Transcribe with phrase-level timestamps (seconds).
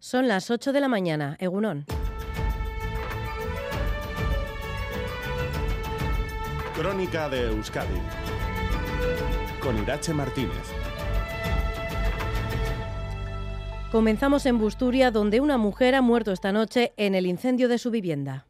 [0.00, 1.84] Son las 8 de la mañana, Egunón.
[6.76, 8.00] Crónica de Euskadi
[9.60, 10.52] con Irache Martínez.
[13.90, 17.90] Comenzamos en Busturia, donde una mujer ha muerto esta noche en el incendio de su
[17.90, 18.47] vivienda.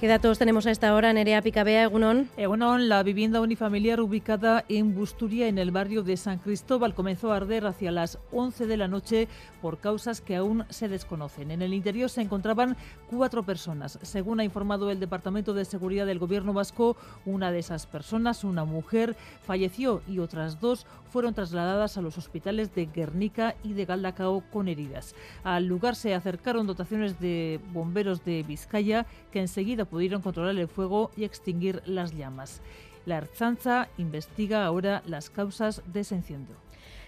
[0.00, 2.30] ¿Qué datos tenemos a esta hora, Nerea Picabea, Egunon?
[2.38, 7.36] Egunon, la vivienda unifamiliar ubicada en Busturia, en el barrio de San Cristóbal, comenzó a
[7.36, 9.28] arder hacia las 11 de la noche
[9.60, 11.50] por causas que aún se desconocen.
[11.50, 12.78] En el interior se encontraban
[13.10, 13.98] cuatro personas.
[14.00, 18.64] Según ha informado el Departamento de Seguridad del Gobierno vasco, una de esas personas, una
[18.64, 24.44] mujer, falleció y otras dos fueron trasladadas a los hospitales de Guernica y de Galdacao
[24.50, 25.14] con heridas.
[25.42, 31.10] Al lugar se acercaron dotaciones de bomberos de Vizcaya que enseguida pudieron controlar el fuego
[31.16, 32.60] y extinguir las llamas.
[33.06, 36.56] La Erzanza investiga ahora las causas de ese incendio.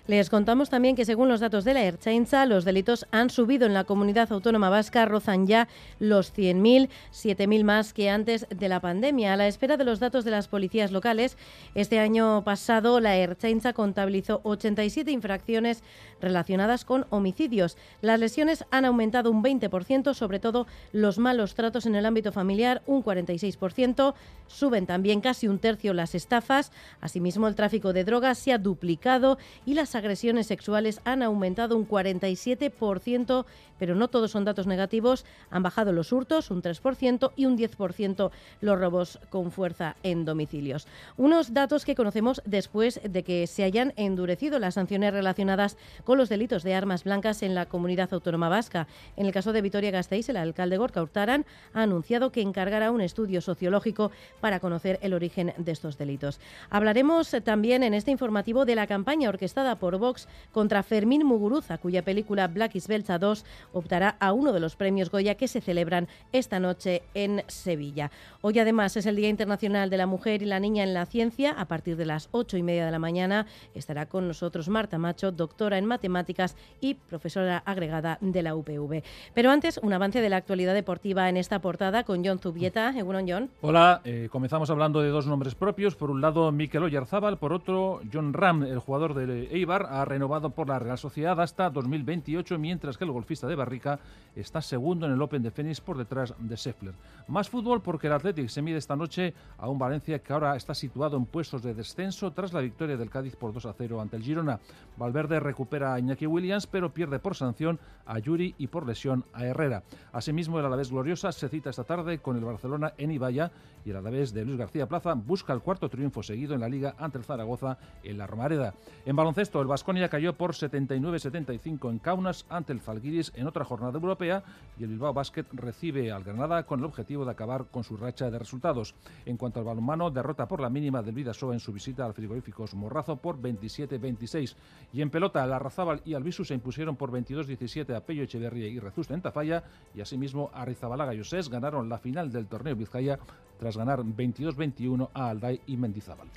[0.09, 3.75] Les contamos también que según los datos de la Erchainza, los delitos han subido en
[3.75, 5.69] la comunidad autónoma vasca, rozan ya
[6.01, 9.33] los 100.000, 7.000 más que antes de la pandemia.
[9.33, 11.37] A la espera de los datos de las policías locales,
[11.77, 15.85] este año pasado la Erchainza contabilizó 87 infracciones
[16.21, 17.77] relacionadas con homicidios.
[18.01, 22.83] Las lesiones han aumentado un 20%, sobre todo los malos tratos en el ámbito familiar,
[22.87, 24.15] un 46%.
[24.49, 26.73] Suben también casi un tercio las estafas.
[27.01, 31.89] Asimismo, el tráfico de drogas se ha duplicado y las agresiones sexuales han aumentado un
[31.89, 33.45] 47%,
[33.79, 35.25] pero no todos son datos negativos.
[35.51, 40.87] Han bajado los hurtos un 3% y un 10% los robos con fuerza en domicilios.
[41.17, 46.29] Unos datos que conocemos después de que se hayan endurecido las sanciones relacionadas con los
[46.29, 48.87] delitos de armas blancas en la comunidad autónoma vasca.
[49.17, 53.41] En el caso de Vitoria-Gasteiz, el alcalde Gorka Hurtaran ha anunciado que encargará un estudio
[53.41, 56.41] sociológico para conocer el origen de estos delitos.
[56.71, 62.03] Hablaremos también en este informativo de la campaña orquestada por Vox contra Fermín Muguruza, cuya
[62.03, 66.07] película Black is Belcha 2 optará a uno de los premios Goya que se celebran
[66.31, 68.13] esta noche en Sevilla.
[68.43, 71.51] Hoy además es el Día Internacional de la Mujer y la Niña en la Ciencia.
[71.51, 75.33] A partir de las ocho y media de la mañana estará con nosotros Marta Macho,
[75.33, 79.03] doctora en matemáticas y profesora agregada de la UPV.
[79.35, 82.97] Pero antes, un avance de la actualidad deportiva en esta portada con John Zubieta.
[82.97, 83.51] Egunon, John.
[83.63, 85.97] Hola, eh, comenzamos hablando de dos nombres propios.
[85.97, 90.51] Por un lado, Mikel Oyarzábal, por otro, John Ram, el jugador de Eibar, ha renovado
[90.51, 93.99] por la Real Sociedad hasta 2028, mientras que el golfista de Barrica
[94.37, 96.95] está segundo en el Open de Phoenix por detrás de Scheffler.
[97.29, 100.75] Más fútbol porque el Athletic se mide esta noche a un Valencia que ahora está
[100.75, 104.17] situado en puestos de descenso tras la victoria del Cádiz por 2 a 0 ante
[104.17, 104.61] el Girona.
[104.97, 109.45] Valverde recupera a Iñaki Williams, pero pierde por sanción a Yuri y por lesión a
[109.45, 109.83] Herrera.
[110.13, 113.51] Asimismo, el Alavés Gloriosa se cita esta tarde con el Barcelona en Ibaya
[113.85, 116.95] y el Alavés de Luis García Plaza busca el cuarto triunfo seguido en la Liga
[116.99, 118.75] ante el Zaragoza en la Romareda.
[119.07, 123.95] En baloncesto, el Vasconia cayó por 79-75 en Kaunas ante el Falguiris en otra jornada
[123.95, 124.43] europea
[124.79, 128.31] y el Bilbao Basket recibe al Granada con el objetivo de acabar con su racha
[128.31, 128.95] de resultados.
[129.25, 132.75] En cuanto al balonmano, derrota por la mínima del Vidasoa en su visita al frigoríficos
[132.75, 134.57] Morrazo por 27-26.
[134.93, 138.81] Y en pelota, la Razábal y Albisu se impusieron por 22-17 a Pello Echeverría y
[138.81, 139.63] Rezusta en Tafalla
[139.95, 143.19] y asimismo Arrizabalaga y Osés ganaron la final del torneo Vizcaya
[143.59, 146.29] tras ganar 22-21 a Alday y Mendizábal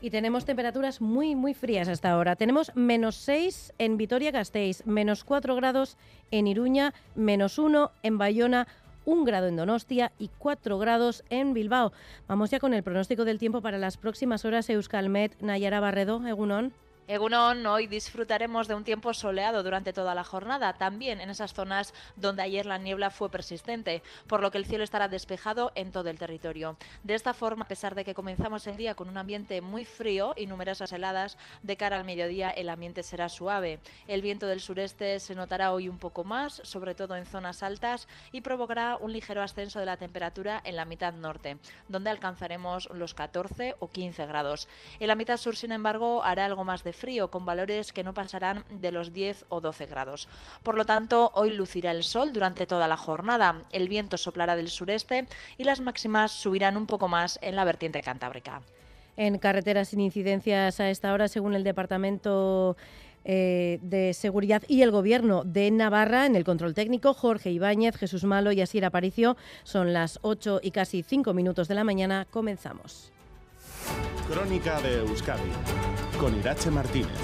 [0.00, 2.36] y tenemos temperaturas muy, muy frías hasta ahora.
[2.36, 5.96] Tenemos menos 6 en Vitoria-Gasteiz, menos 4 grados
[6.30, 8.68] en Iruña, menos 1 en Bayona,
[9.04, 11.92] un grado en Donostia y 4 grados en Bilbao.
[12.26, 14.68] Vamos ya con el pronóstico del tiempo para las próximas horas.
[14.70, 16.72] Euskalmet, Nayara Barredo, Egunon.
[17.06, 21.92] Egunon, hoy disfrutaremos de un tiempo soleado durante toda la jornada, también en esas zonas
[22.16, 26.08] donde ayer la niebla fue persistente, por lo que el cielo estará despejado en todo
[26.08, 26.78] el territorio.
[27.02, 30.32] De esta forma, a pesar de que comenzamos el día con un ambiente muy frío
[30.34, 33.80] y numerosas heladas, de cara al mediodía el ambiente será suave.
[34.08, 38.08] El viento del sureste se notará hoy un poco más, sobre todo en zonas altas,
[38.32, 43.12] y provocará un ligero ascenso de la temperatura en la mitad norte, donde alcanzaremos los
[43.12, 44.68] 14 o 15 grados.
[45.00, 48.14] En la mitad sur, sin embargo, hará algo más de frío, con valores que no
[48.14, 50.28] pasarán de los 10 o 12 grados.
[50.62, 54.70] Por lo tanto, hoy lucirá el sol durante toda la jornada, el viento soplará del
[54.70, 55.26] sureste
[55.58, 58.62] y las máximas subirán un poco más en la vertiente cantábrica.
[59.16, 62.76] En carreteras sin incidencias a esta hora, según el Departamento
[63.24, 66.26] eh, de Seguridad y el Gobierno de Navarra.
[66.26, 69.36] En el control técnico, Jorge Ibáñez, Jesús Malo y Asier Aparicio.
[69.62, 72.26] Son las 8 y casi 5 minutos de la mañana.
[72.30, 73.13] Comenzamos.
[74.28, 75.50] Crónica de Euskadi
[76.18, 77.18] con Irache Martínez.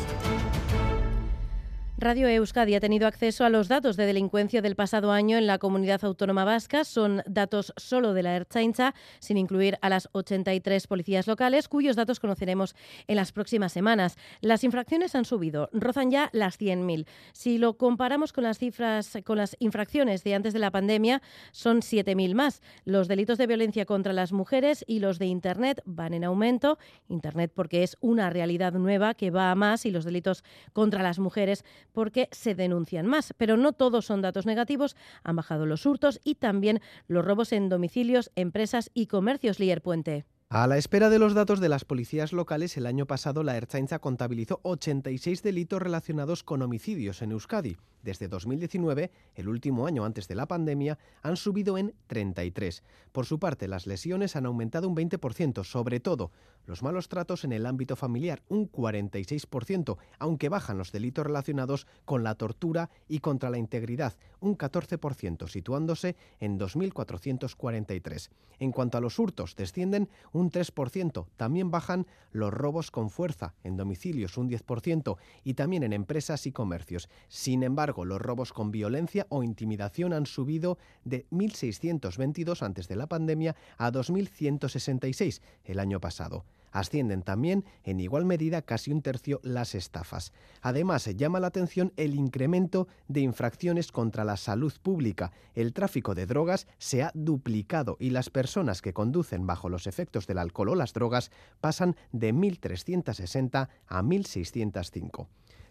[2.01, 5.59] Radio Euskadi ha tenido acceso a los datos de delincuencia del pasado año en la
[5.59, 6.85] comunidad autónoma vasca.
[6.85, 12.19] Son datos solo de la Erchaincha, sin incluir a las 83 policías locales, cuyos datos
[12.19, 12.75] conoceremos
[13.07, 14.17] en las próximas semanas.
[14.41, 17.07] Las infracciones han subido, rozan ya las 100.000.
[17.33, 21.21] Si lo comparamos con las cifras, con las infracciones de antes de la pandemia,
[21.53, 22.63] son 7.000 más.
[22.87, 26.79] Los delitos de violencia contra las mujeres y los de Internet van en aumento.
[27.09, 31.19] Internet porque es una realidad nueva que va a más y los delitos contra las
[31.19, 33.35] mujeres porque se denuncian más.
[33.37, 34.97] Pero no todos son datos negativos.
[35.23, 39.59] Han bajado los hurtos y también los robos en domicilios, empresas y comercios.
[39.59, 40.25] Lier Puente.
[40.53, 44.01] A la espera de los datos de las policías locales, el año pasado la Ertzaintza
[44.01, 47.77] contabilizó 86 delitos relacionados con homicidios en Euskadi.
[48.03, 52.83] Desde 2019, el último año antes de la pandemia, han subido en 33.
[53.13, 56.33] Por su parte, las lesiones han aumentado un 20%, sobre todo
[56.67, 62.25] los malos tratos en el ámbito familiar, un 46%, aunque bajan los delitos relacionados con
[62.25, 68.31] la tortura y contra la integridad, un 14%, situándose en 2.443.
[68.59, 71.27] En cuanto a los hurtos, descienden un 3%.
[71.37, 76.53] También bajan los robos con fuerza en domicilios, un 10%, y también en empresas y
[76.53, 77.09] comercios.
[77.29, 83.07] Sin embargo, los robos con violencia o intimidación han subido de 1.622 antes de la
[83.07, 86.45] pandemia a 2.166 el año pasado.
[86.73, 90.33] Ascienden también en igual medida casi un tercio las estafas.
[90.61, 95.33] Además, llama la atención el incremento de infracciones contra la salud pública.
[95.55, 100.27] El tráfico de drogas se ha duplicado y las personas que conducen bajo los efectos
[100.27, 101.31] del alcohol o las drogas
[101.61, 105.27] pasan de 1.360 a 1.605.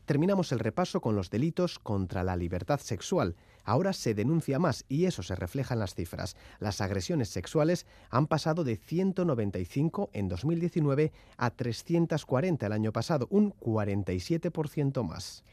[0.09, 3.35] Terminamos el repaso con los delitos contra la libertad sexual.
[3.63, 6.35] Ahora se denuncia más y eso se refleja en las cifras.
[6.57, 13.53] Las agresiones sexuales han pasado de 195 en 2019 a 340 el año pasado, un
[13.53, 15.43] 47% más.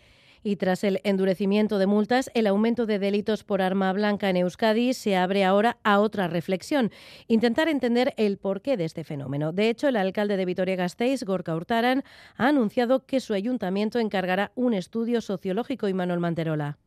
[0.47, 4.95] Y tras el endurecimiento de multas, el aumento de delitos por arma blanca en Euskadi
[4.95, 6.93] se abre ahora a otra reflexión,
[7.27, 9.51] intentar entender el porqué de este fenómeno.
[9.51, 12.05] De hecho, el alcalde de Vitoria-Gasteiz, Gorka Hurtaran,
[12.37, 16.79] ha anunciado que su ayuntamiento encargará un estudio sociológico y Manuel Manterola.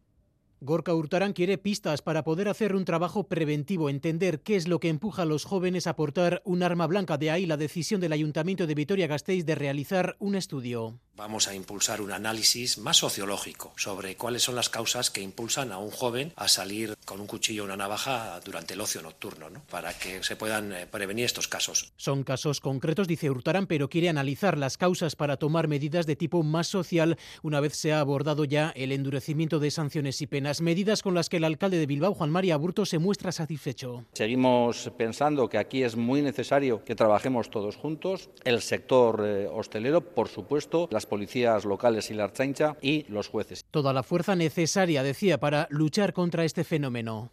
[0.62, 4.90] Gorka Hurtarán quiere pistas para poder hacer un trabajo preventivo, entender qué es lo que
[4.90, 7.18] empuja a los jóvenes a portar un arma blanca.
[7.18, 11.00] De ahí la decisión del Ayuntamiento de Vitoria-Gasteiz de realizar un estudio.
[11.20, 15.78] Vamos a impulsar un análisis más sociológico sobre cuáles son las causas que impulsan a
[15.78, 19.62] un joven a salir con un cuchillo o una navaja durante el ocio nocturno, ¿no?
[19.70, 21.92] para que se puedan eh, prevenir estos casos.
[21.98, 26.42] Son casos concretos, dice Hurtarán, pero quiere analizar las causas para tomar medidas de tipo
[26.42, 31.04] más social una vez se ha abordado ya el endurecimiento de sanciones y penas, medidas
[31.04, 34.06] con las que el alcalde de Bilbao, Juan María Aburto, se muestra satisfecho.
[34.14, 40.00] Seguimos pensando que aquí es muy necesario que trabajemos todos juntos, el sector eh, hostelero,
[40.00, 43.66] por supuesto, las policías locales y la Archancha y los jueces.
[43.70, 47.32] Toda la fuerza necesaria, decía, para luchar contra este fenómeno.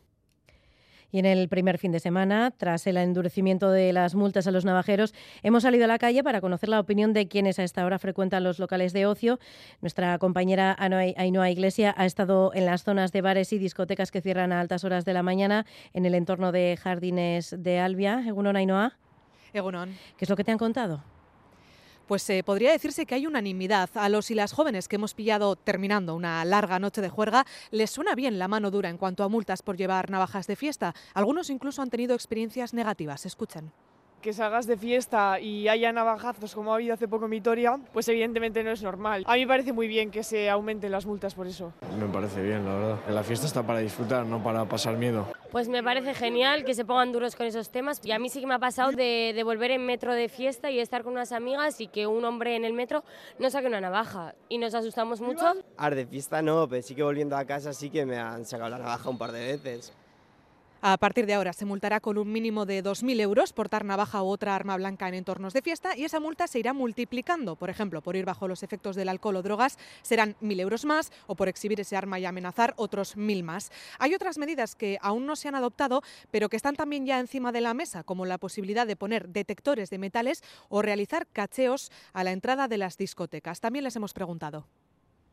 [1.12, 4.64] Y en el primer fin de semana, tras el endurecimiento de las multas a los
[4.64, 7.98] navajeros, hemos salido a la calle para conocer la opinión de quienes a esta hora
[7.98, 9.38] frecuentan los locales de ocio.
[9.80, 14.52] Nuestra compañera Ainhoa Iglesia ha estado en las zonas de bares y discotecas que cierran
[14.52, 15.64] a altas horas de la mañana
[15.94, 18.24] en el entorno de Jardines de Albia.
[18.26, 18.98] Egunon, Ainhoa.
[19.52, 19.96] Egunon.
[20.18, 21.15] ¿Qué es lo que te han contado?
[22.06, 23.90] Pues eh, podría decirse que hay unanimidad.
[23.94, 27.90] A los y las jóvenes que hemos pillado terminando una larga noche de juerga les
[27.90, 30.94] suena bien la mano dura en cuanto a multas por llevar navajas de fiesta.
[31.14, 33.26] Algunos incluso han tenido experiencias negativas.
[33.26, 33.72] Escuchen
[34.20, 38.08] que salgas de fiesta y haya navajazos como ha habido hace poco en Vitoria, pues
[38.08, 39.24] evidentemente no es normal.
[39.26, 41.72] A mí me parece muy bien que se aumenten las multas por eso.
[41.98, 42.98] Me parece bien, la verdad.
[43.08, 45.26] La fiesta está para disfrutar, no para pasar miedo.
[45.52, 48.00] Pues me parece genial que se pongan duros con esos temas.
[48.04, 50.70] Y a mí sí que me ha pasado de, de volver en metro de fiesta
[50.70, 53.04] y estar con unas amigas y que un hombre en el metro
[53.38, 54.34] no saque una navaja.
[54.48, 55.54] Y nos asustamos mucho.
[55.76, 58.70] Ar de fiesta no, pero sí que volviendo a casa sí que me han sacado
[58.70, 59.92] la navaja un par de veces.
[60.88, 64.28] A partir de ahora se multará con un mínimo de 2.000 euros portar navaja u
[64.28, 67.56] otra arma blanca en entornos de fiesta y esa multa se irá multiplicando.
[67.56, 71.10] Por ejemplo, por ir bajo los efectos del alcohol o drogas serán 1.000 euros más
[71.26, 73.72] o por exhibir ese arma y amenazar otros 1.000 más.
[73.98, 77.50] Hay otras medidas que aún no se han adoptado pero que están también ya encima
[77.50, 82.22] de la mesa, como la posibilidad de poner detectores de metales o realizar cacheos a
[82.22, 83.58] la entrada de las discotecas.
[83.58, 84.68] También les hemos preguntado.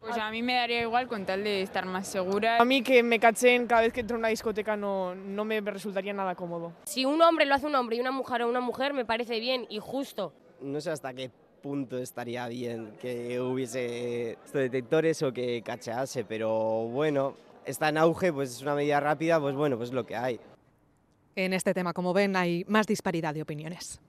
[0.04, 2.58] Pues a mí me daría igual con tal de estar más segura.
[2.58, 5.62] A mí que me cachen cada vez que entro a una discoteca no, no me
[5.62, 6.74] resultaría nada cómodo.
[6.84, 9.40] Si un hombre lo hace un hombre y una mujer o una mujer me parece
[9.40, 10.34] bien y justo.
[10.60, 11.32] No sé hasta qué
[11.62, 16.50] punto estaría bien que hubiese estos detectores o que cachease, pero
[16.90, 20.38] bueno, está en auge, pues es una medida rápida, pues bueno, pues lo que hay.
[21.38, 24.02] En este tema, como ven, hay más disparidad de opiniones.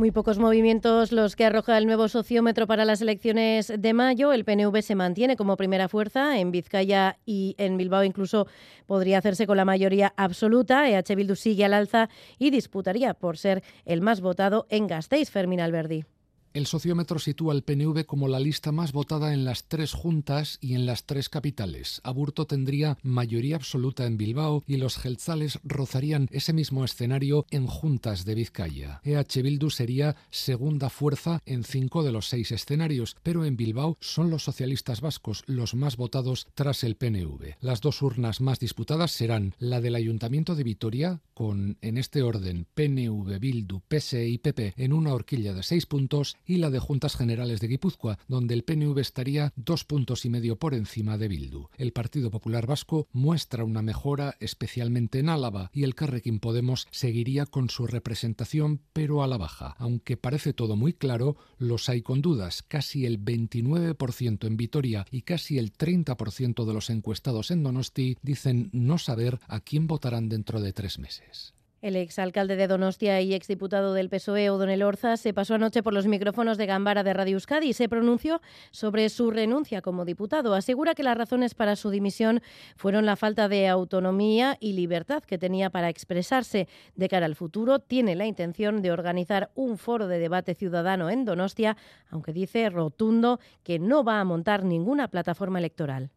[0.00, 4.32] Muy pocos movimientos los que arroja el nuevo sociómetro para las elecciones de mayo.
[4.32, 6.38] El PNV se mantiene como primera fuerza.
[6.38, 8.46] En Vizcaya y en Bilbao incluso
[8.86, 10.88] podría hacerse con la mayoría absoluta.
[10.88, 15.60] EH Bildu sigue al alza y disputaría por ser el más votado en Gasteiz, Fermín
[15.60, 16.06] Alberdi.
[16.52, 20.74] El sociómetro sitúa al PNV como la lista más votada en las tres juntas y
[20.74, 22.00] en las tres capitales.
[22.02, 28.24] Aburto tendría mayoría absoluta en Bilbao y los gelzales rozarían ese mismo escenario en juntas
[28.24, 29.00] de Vizcaya.
[29.04, 34.28] EH Bildu sería segunda fuerza en cinco de los seis escenarios, pero en Bilbao son
[34.30, 37.58] los socialistas vascos los más votados tras el PNV.
[37.60, 42.66] Las dos urnas más disputadas serán la del Ayuntamiento de Vitoria, con en este orden
[42.74, 47.14] PNV, Bildu, PSE y PP en una horquilla de seis puntos, y la de Juntas
[47.14, 51.68] Generales de Guipúzcoa, donde el PNV estaría dos puntos y medio por encima de Bildu.
[51.78, 57.46] El Partido Popular Vasco muestra una mejora especialmente en Álava y el Carrequín Podemos seguiría
[57.46, 59.76] con su representación pero a la baja.
[59.78, 62.64] Aunque parece todo muy claro, los hay con dudas.
[62.66, 68.70] Casi el 29% en Vitoria y casi el 30% de los encuestados en Donosti dicen
[68.72, 71.54] no saber a quién votarán dentro de tres meses.
[71.82, 76.06] El exalcalde de Donostia y exdiputado del PSOE, O'Donnell Orza, se pasó anoche por los
[76.06, 80.54] micrófonos de Gambara de Radio Euskadi y se pronunció sobre su renuncia como diputado.
[80.54, 82.42] Asegura que las razones para su dimisión
[82.76, 86.68] fueron la falta de autonomía y libertad que tenía para expresarse.
[86.96, 91.24] De cara al futuro, tiene la intención de organizar un foro de debate ciudadano en
[91.24, 91.78] Donostia,
[92.10, 96.10] aunque dice rotundo que no va a montar ninguna plataforma electoral.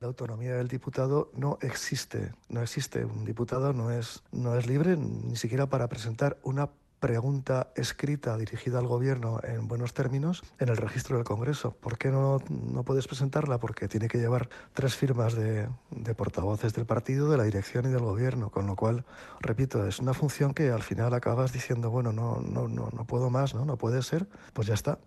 [0.00, 3.04] La autonomía del diputado no existe, no existe.
[3.04, 8.78] Un diputado no es, no es libre ni siquiera para presentar una pregunta escrita dirigida
[8.78, 11.72] al gobierno en buenos términos en el registro del Congreso.
[11.72, 13.60] ¿Por qué no, no puedes presentarla?
[13.60, 17.90] Porque tiene que llevar tres firmas de, de, portavoces del partido, de la dirección y
[17.90, 19.04] del gobierno, con lo cual,
[19.40, 23.28] repito, es una función que al final acabas diciendo, bueno, no, no, no, no puedo
[23.28, 23.66] más, ¿no?
[23.66, 24.98] No puede ser, pues ya está,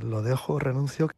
[0.00, 1.10] lo dejo, renuncio.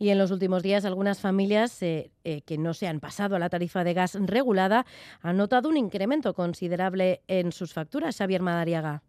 [0.00, 3.38] Y en los últimos días, algunas familias eh, eh, que no se han pasado a
[3.38, 4.86] la tarifa de gas regulada
[5.20, 8.16] han notado un incremento considerable en sus facturas.
[8.16, 9.02] Xavier Madariaga.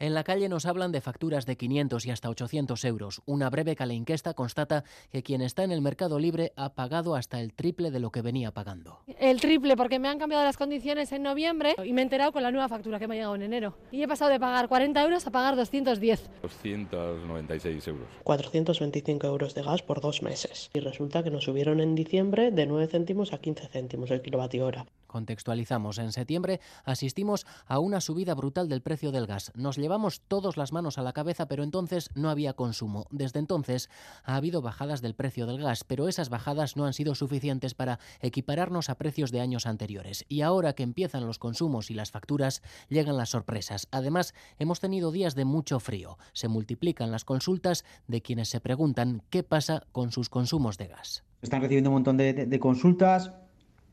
[0.00, 3.20] En la calle nos hablan de facturas de 500 y hasta 800 euros.
[3.26, 7.52] Una breve caleinquesta constata que quien está en el mercado libre ha pagado hasta el
[7.52, 9.00] triple de lo que venía pagando.
[9.18, 12.44] El triple, porque me han cambiado las condiciones en noviembre y me he enterado con
[12.44, 13.76] la nueva factura que me ha llegado en enero.
[13.90, 16.30] Y he pasado de pagar 40 euros a pagar 210.
[16.42, 18.08] 296 euros.
[18.22, 20.70] 425 euros de gas por dos meses.
[20.74, 24.64] Y resulta que nos subieron en diciembre de 9 céntimos a 15 céntimos el kilovatio
[24.64, 24.86] hora.
[25.08, 29.50] Contextualizamos, en septiembre asistimos a una subida brutal del precio del gas.
[29.56, 33.06] Nos llevamos todos las manos a la cabeza, pero entonces no había consumo.
[33.10, 33.90] Desde entonces
[34.22, 37.98] ha habido bajadas del precio del gas, pero esas bajadas no han sido suficientes para
[38.20, 40.24] equipararnos a precios de años anteriores.
[40.28, 43.88] Y ahora que empiezan los consumos y las facturas, llegan las sorpresas.
[43.90, 46.18] Además, hemos tenido días de mucho frío.
[46.32, 51.24] Se multiplican las consultas de quienes se preguntan qué pasa con sus consumos de gas.
[51.42, 53.32] Están recibiendo un montón de, de, consultas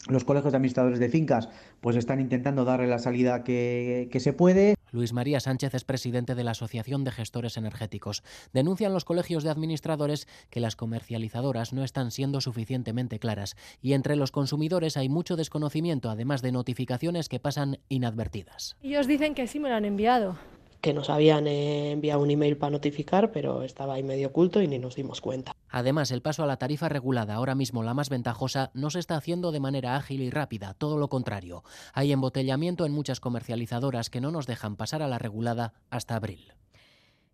[0.07, 1.49] los colegios de administradores de fincas
[1.81, 4.75] pues están intentando darle la salida que, que, se puede.
[4.91, 8.23] Luis María Sánchez es presidente de la Asociación de Gestores Energéticos.
[8.53, 14.15] Denuncian los colegios de administradores que las comercializadoras no están siendo suficientemente claras y entre
[14.15, 18.77] los consumidores hay mucho desconocimiento, además de notificaciones que pasan inadvertidas.
[18.81, 20.37] Ellos dicen que sí me lo han enviado
[20.85, 24.67] que nos habían eh, enviado un email para notificar, pero estaba ahí medio oculto y
[24.67, 25.51] ni nos dimos cuenta.
[25.67, 29.15] Además, el paso a la tarifa regulada, ahora mismo la más ventajosa, no se está
[29.15, 31.63] haciendo de manera ágil y rápida, todo lo contrario.
[31.95, 36.53] Hay embotellamiento en muchas comercializadoras que no nos dejan pasar a la regulada hasta abril.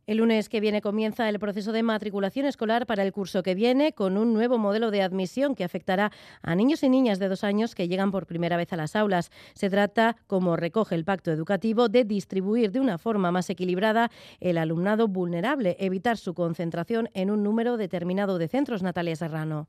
[0.07, 3.93] El lunes que viene comienza el proceso de matriculación escolar para el curso que viene
[3.93, 7.75] con un nuevo modelo de admisión que afectará a niños y niñas de dos años
[7.75, 9.31] que llegan por primera vez a las aulas.
[9.53, 14.57] Se trata, como recoge el pacto educativo, de distribuir de una forma más equilibrada el
[14.57, 18.81] alumnado vulnerable, evitar su concentración en un número determinado de centros.
[18.81, 19.67] Natalia Serrano.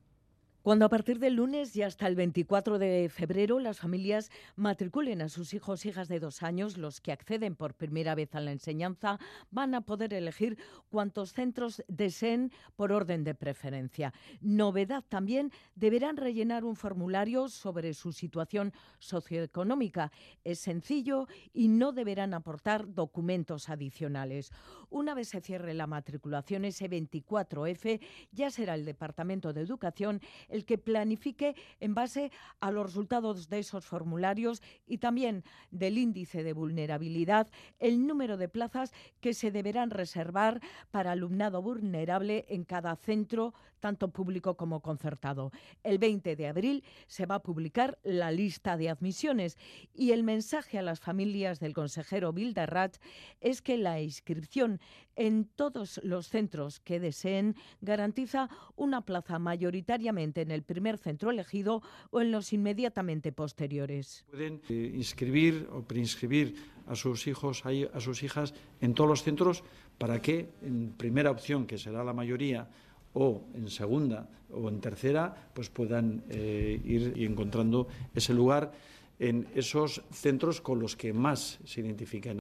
[0.63, 5.27] Cuando a partir del lunes y hasta el 24 de febrero las familias matriculen a
[5.27, 9.19] sus hijos hijas de dos años, los que acceden por primera vez a la enseñanza
[9.51, 10.57] van a poder elegir
[10.89, 14.13] cuantos centros deseen por orden de preferencia.
[14.39, 20.13] Novedad también, deberán rellenar un formulario sobre su situación socioeconómica.
[20.45, 24.53] Es sencillo y no deberán aportar documentos adicionales.
[24.89, 27.99] Una vez se cierre la matriculación, ese 24F
[28.31, 30.21] ya será el Departamento de Educación
[30.53, 36.43] el que planifique en base a los resultados de esos formularios y también del índice
[36.43, 42.95] de vulnerabilidad el número de plazas que se deberán reservar para alumnado vulnerable en cada
[42.95, 43.53] centro,
[43.83, 45.51] tanto público como concertado.
[45.83, 49.57] El 20 de abril se va a publicar la lista de admisiones
[49.93, 52.95] y el mensaje a las familias del consejero Bilderrat
[53.41, 54.79] es que la inscripción
[55.17, 61.81] en todos los centros que deseen garantiza una plaza mayoritariamente en el primer centro elegido
[62.09, 64.25] o en los inmediatamente posteriores.
[64.31, 66.55] Pueden eh, inscribir o preinscribir
[66.87, 69.63] a sus hijos, a sus hijas en todos los centros
[69.97, 72.69] para que en primera opción, que será la mayoría,
[73.13, 78.71] o en segunda o en tercera, pues puedan eh, ir encontrando ese lugar
[79.19, 82.39] en esos centros con los que más se identifican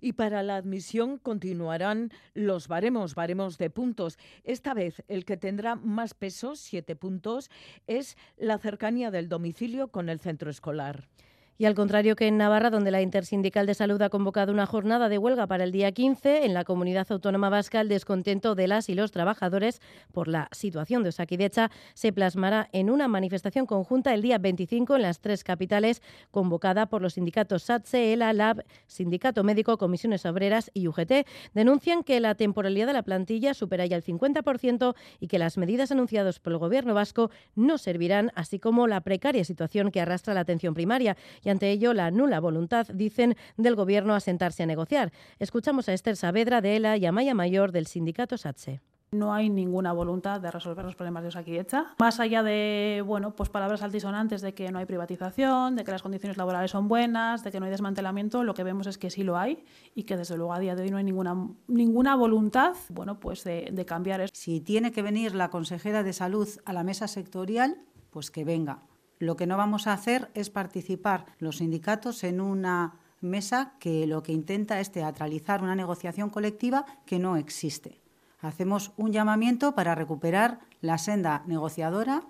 [0.00, 4.18] y para la admisión continuarán los baremos, baremos de puntos.
[4.44, 7.50] Esta vez el que tendrá más peso, siete puntos,
[7.86, 11.08] es la cercanía del domicilio con el centro escolar.
[11.58, 15.08] Y al contrario que en Navarra, donde la Intersindical de Salud ha convocado una jornada
[15.08, 18.90] de huelga para el día 15, en la comunidad autónoma vasca el descontento de las
[18.90, 19.80] y los trabajadores
[20.12, 25.02] por la situación de Osakidecha se plasmará en una manifestación conjunta el día 25 en
[25.02, 30.88] las tres capitales, convocada por los sindicatos SATSE, ELA, LAB, Sindicato Médico, Comisiones Obreras y
[30.88, 31.26] UGT.
[31.54, 35.90] Denuncian que la temporalidad de la plantilla supera ya el 50% y que las medidas
[35.90, 40.40] anunciadas por el Gobierno vasco no servirán, así como la precaria situación que arrastra la
[40.40, 45.12] atención primaria y ante ello la nula voluntad, dicen, del Gobierno a sentarse a negociar.
[45.38, 48.80] Escuchamos a Esther Saavedra de ELA y a Maya Mayor del sindicato SATSE.
[49.12, 51.94] No hay ninguna voluntad de resolver los problemas de Osakidecha.
[52.00, 56.02] Más allá de, bueno, pues palabras altisonantes de que no hay privatización, de que las
[56.02, 59.22] condiciones laborales son buenas, de que no hay desmantelamiento, lo que vemos es que sí
[59.22, 62.74] lo hay y que desde luego a día de hoy no hay ninguna, ninguna voluntad,
[62.88, 64.32] bueno, pues de, de cambiar eso.
[64.34, 67.76] Si tiene que venir la consejera de salud a la mesa sectorial,
[68.10, 68.80] pues que venga
[69.18, 74.22] lo que no vamos a hacer es participar los sindicatos en una mesa que lo
[74.22, 78.00] que intenta es teatralizar una negociación colectiva que no existe.
[78.40, 82.22] Hacemos un llamamiento para recuperar la senda negociadora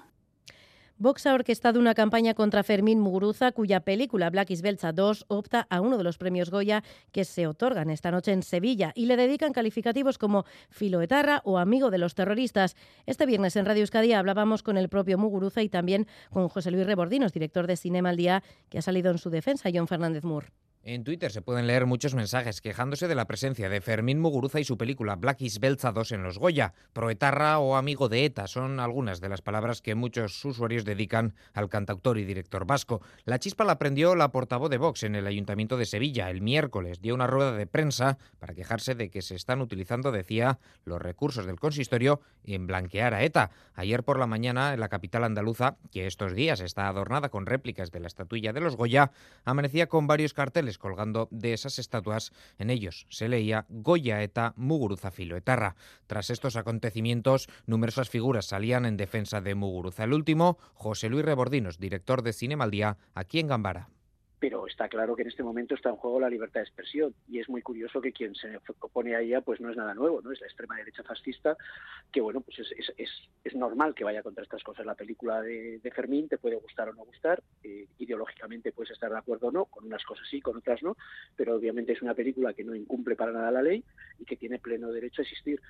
[0.99, 5.67] Vox ha orquestado una campaña contra Fermín Muguruza, cuya película Black is Belcha 2 opta
[5.69, 9.19] a uno de los premios Goya que se otorgan esta noche en Sevilla y le
[9.19, 12.76] dedican calificativos como filoetarra o amigo de los terroristas.
[13.05, 16.87] Este viernes en Radio Euskadi hablábamos con el propio Muguruza y también con José Luis
[16.87, 20.49] Rebordinos, director de Cinema al Día, que ha salido en su defensa, John Fernández Moore.
[20.88, 24.64] En Twitter se pueden leer muchos mensajes quejándose de la presencia de Fermín Muguruza y
[24.64, 26.75] su película Black is Belza 2 en los Goya.
[26.93, 31.69] Proetarra o amigo de ETA son algunas de las palabras que muchos usuarios dedican al
[31.69, 33.00] cantautor y director vasco.
[33.25, 37.00] La chispa la prendió la portavoz de Vox en el Ayuntamiento de Sevilla el miércoles.
[37.00, 41.47] Dio una rueda de prensa para quejarse de que se están utilizando, decía, los recursos
[41.47, 43.50] del consistorio en blanquear a ETA.
[43.75, 47.91] Ayer por la mañana en la capital andaluza, que estos días está adornada con réplicas
[47.91, 49.10] de la estatuilla de los Goya,
[49.45, 52.32] amanecía con varios carteles colgando de esas estatuas.
[52.58, 55.76] En ellos se leía Goya eta Muguruza Filoetarra.
[56.06, 60.04] Tras estos acontecimientos, numerosas figuras salían en defensa de Muguruza.
[60.04, 63.89] El último, José Luis Rebordinos, director de Cine Maldía, aquí en Gambara
[64.38, 67.40] pero está claro que en este momento está en juego la libertad de expresión y
[67.40, 70.32] es muy curioso que quien se opone a ella pues no es nada nuevo, no
[70.32, 71.56] es la extrema derecha fascista
[72.12, 73.10] que bueno pues es, es,
[73.44, 74.84] es, normal que vaya contra estas cosas.
[74.84, 79.18] La película de, Fermín te puede gustar o no gustar, eh, ideológicamente puedes estar de
[79.18, 80.96] acuerdo o no, con unas cosas sí, con otras no,
[81.34, 83.82] pero obviamente es una película que no incumple para nada la ley
[84.18, 85.60] y que tiene pleno derecho a existir.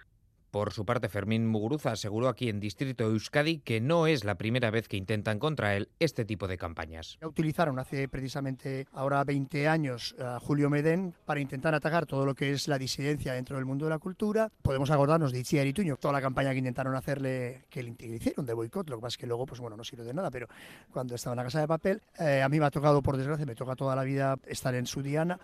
[0.57, 4.71] Por su parte, Fermín Muguruza aseguró aquí en Distrito Euskadi que no es la primera
[4.71, 7.19] vez que intentan contra él este tipo de campañas.
[7.23, 12.53] Utilizaron hace precisamente ahora 20 años a Julio Medén para intentar atacar todo lo que
[12.53, 14.51] es la disidencia dentro del mundo de la cultura.
[14.63, 18.47] Podemos acordarnos de Itziar y Tuño, toda la campaña que intentaron hacerle, que le hicieron
[18.47, 20.49] de boicot, lo que pasa es que luego, pues bueno, no sirve de nada, pero
[20.91, 23.45] cuando estaba en la Casa de Papel, eh, a mí me ha tocado, por desgracia,
[23.45, 25.39] me toca toda la vida estar en su diana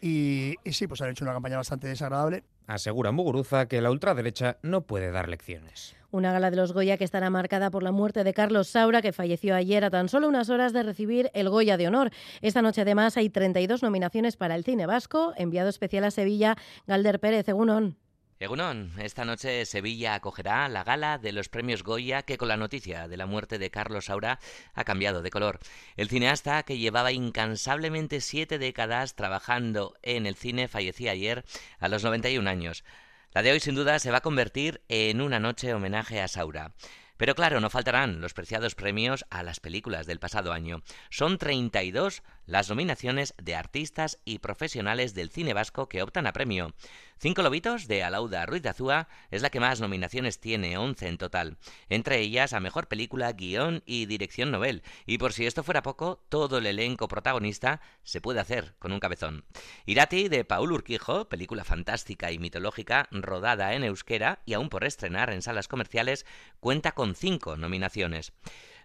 [0.00, 2.44] y, y sí, pues han hecho una campaña bastante desagradable.
[2.66, 5.96] Asegura Muguruza que la ultraderecha no puede dar lecciones.
[6.10, 9.12] Una gala de los Goya que estará marcada por la muerte de Carlos Saura, que
[9.12, 12.10] falleció ayer a tan solo unas horas de recibir el Goya de Honor.
[12.40, 15.34] Esta noche además hay 32 nominaciones para el cine vasco.
[15.36, 16.56] Enviado especial a Sevilla,
[16.86, 17.96] Galder Pérez, Egunon.
[18.40, 23.08] Egunon, esta noche Sevilla acogerá la gala de los premios Goya que con la noticia
[23.08, 24.38] de la muerte de Carlos Saura
[24.74, 25.58] ha cambiado de color.
[25.96, 31.44] El cineasta que llevaba incansablemente siete décadas trabajando en el cine fallecía ayer
[31.80, 32.84] a los 91 años.
[33.32, 36.74] La de hoy sin duda se va a convertir en una noche homenaje a Saura.
[37.16, 40.82] Pero claro, no faltarán los preciados premios a las películas del pasado año.
[41.10, 46.74] Son 32 las nominaciones de artistas y profesionales del cine vasco que optan a premio.
[47.18, 51.18] Cinco lobitos de Alauda Ruiz de Azúa es la que más nominaciones tiene, 11 en
[51.18, 51.58] total.
[51.90, 54.82] Entre ellas a Mejor Película, Guión y Dirección Novel.
[55.04, 59.00] Y por si esto fuera poco, todo el elenco protagonista se puede hacer con un
[59.00, 59.44] cabezón.
[59.84, 65.30] Irati de Paul Urquijo, película fantástica y mitológica rodada en euskera y aún por estrenar
[65.30, 66.24] en salas comerciales,
[66.60, 68.32] cuenta con cinco nominaciones.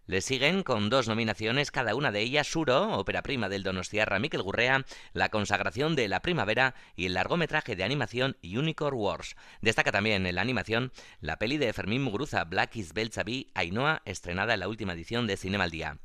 [0.06, 4.42] Le siguen con dos nominaciones, cada una de ellas Suro, ópera prima del Donostiarra Miquel
[4.42, 9.38] Gurrea, La consagración de la primavera y el largometraje de animación Unicorn Wars.
[9.62, 14.56] Destaca también en la animación la peli de Fermín Muguruza, Black is Belzabi, Ainhoa, estrenada
[14.56, 15.98] en la última edición de Cinema al Día.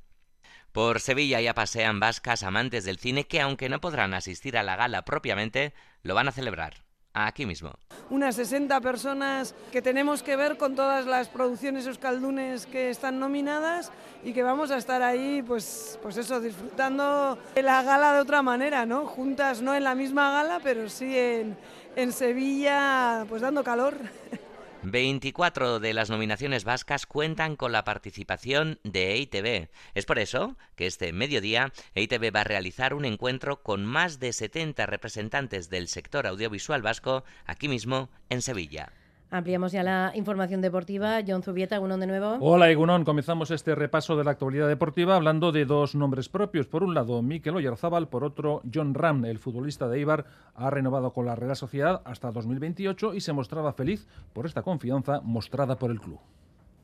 [0.70, 4.76] Por Sevilla ya pasean vascas amantes del cine que, aunque no podrán asistir a la
[4.76, 6.87] gala propiamente, lo van a celebrar
[7.26, 7.72] aquí mismo.
[8.10, 13.90] Unas 60 personas que tenemos que ver con todas las producciones euskaldunes que están nominadas
[14.24, 18.42] y que vamos a estar ahí, pues, pues eso, disfrutando de la gala de otra
[18.42, 19.06] manera, ¿no?
[19.06, 21.56] Juntas, no en la misma gala, pero sí en,
[21.96, 23.94] en Sevilla, pues dando calor.
[24.90, 29.68] 24 de las nominaciones vascas cuentan con la participación de EITB.
[29.94, 34.32] Es por eso que este mediodía EITB va a realizar un encuentro con más de
[34.32, 38.92] 70 representantes del sector audiovisual vasco aquí mismo en Sevilla.
[39.30, 41.18] Ampliamos ya la información deportiva.
[41.26, 42.38] John Zubieta, Egunon de nuevo.
[42.40, 43.04] Hola, Egunon.
[43.04, 46.66] Comenzamos este repaso de la actualidad deportiva hablando de dos nombres propios.
[46.66, 51.12] Por un lado, Mikel Oyarzábal, por otro, John Ram, el futbolista de Eibar, ha renovado
[51.12, 55.90] con la Real Sociedad hasta 2028 y se mostraba feliz por esta confianza mostrada por
[55.90, 56.18] el club.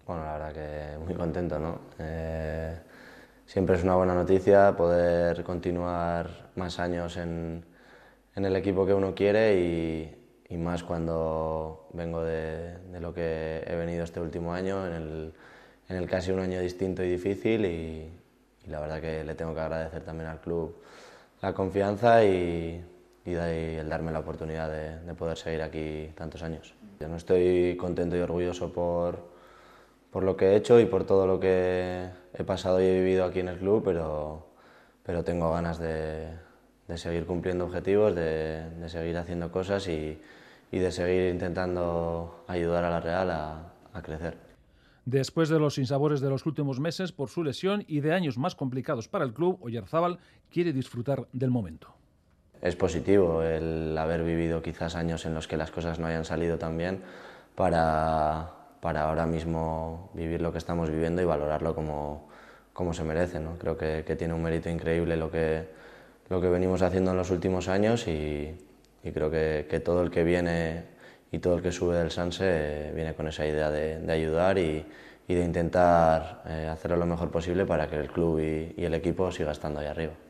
[0.06, 1.78] Bueno, la verdad que muy contento, ¿no?
[1.98, 2.78] Eh,
[3.46, 7.64] siempre es una buena noticia poder continuar más años en,
[8.36, 13.62] en el equipo que uno quiere y y más cuando vengo de, de, lo que
[13.66, 15.32] he venido este último año, en el,
[15.88, 18.10] en el casi un año distinto y difícil y,
[18.64, 20.76] y, la verdad que le tengo que agradecer también al club
[21.40, 22.84] la confianza y,
[23.24, 26.74] y, el darme la oportunidad de, de, poder seguir aquí tantos años.
[27.00, 29.18] Yo no estoy contento y orgulloso por,
[30.10, 33.24] por lo que he hecho y por todo lo que he pasado y he vivido
[33.24, 34.46] aquí en el club, pero,
[35.02, 36.28] pero tengo ganas de,
[36.88, 40.18] de seguir cumpliendo objetivos, de, de seguir haciendo cosas y,
[40.70, 44.36] y, de seguir intentando ayudar a la Real a, a crecer.
[45.06, 48.54] Después de los sinsabores de los últimos meses por su lesión y de años más
[48.54, 50.18] complicados para el club, Oyarzábal
[50.50, 51.94] quiere disfrutar del momento.
[52.62, 56.56] Es positivo el haber vivido quizás años en los que las cosas no hayan salido
[56.56, 57.02] tan bien
[57.54, 62.28] para, para ahora mismo vivir lo que estamos viviendo y valorarlo como,
[62.72, 63.40] como se merece.
[63.40, 63.58] ¿no?
[63.58, 65.68] Creo que, que tiene un mérito increíble lo que,
[66.28, 68.54] lo que venimos haciendo en los últimos años y,
[69.02, 70.84] creo que, todo el que viene
[71.30, 74.84] y todo el que sube del Sanse eh, viene con esa idea de, ayudar y,
[75.28, 78.94] y, de intentar eh, hacerlo lo mejor posible para que el club y, y el
[78.94, 80.23] equipo siga estando ahí arriba.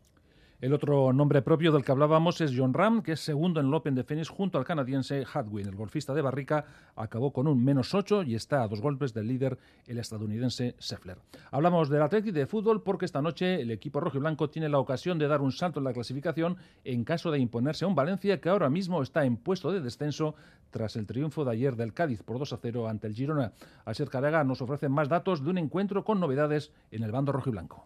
[0.65, 3.73] El otro nombre propio del que hablábamos es John Ram, que es segundo en el
[3.75, 5.67] Open de Phoenix junto al canadiense Hadwin.
[5.67, 9.27] El golfista de Barrica acabó con un menos 8 y está a dos golpes del
[9.27, 11.19] líder, el estadounidense Scheffler.
[11.51, 14.79] Hablamos del Atlético de fútbol porque esta noche el equipo rojo y blanco tiene la
[14.79, 18.41] ocasión de dar un salto en la clasificación en caso de imponerse a un Valencia
[18.41, 20.33] que ahora mismo está en puesto de descenso
[20.71, 23.51] tras el triunfo de ayer del Cádiz por 2 a 0 ante el Girona.
[23.85, 27.49] Asier Carega nos ofrece más datos de un encuentro con novedades en el bando rojo
[27.49, 27.85] y blanco.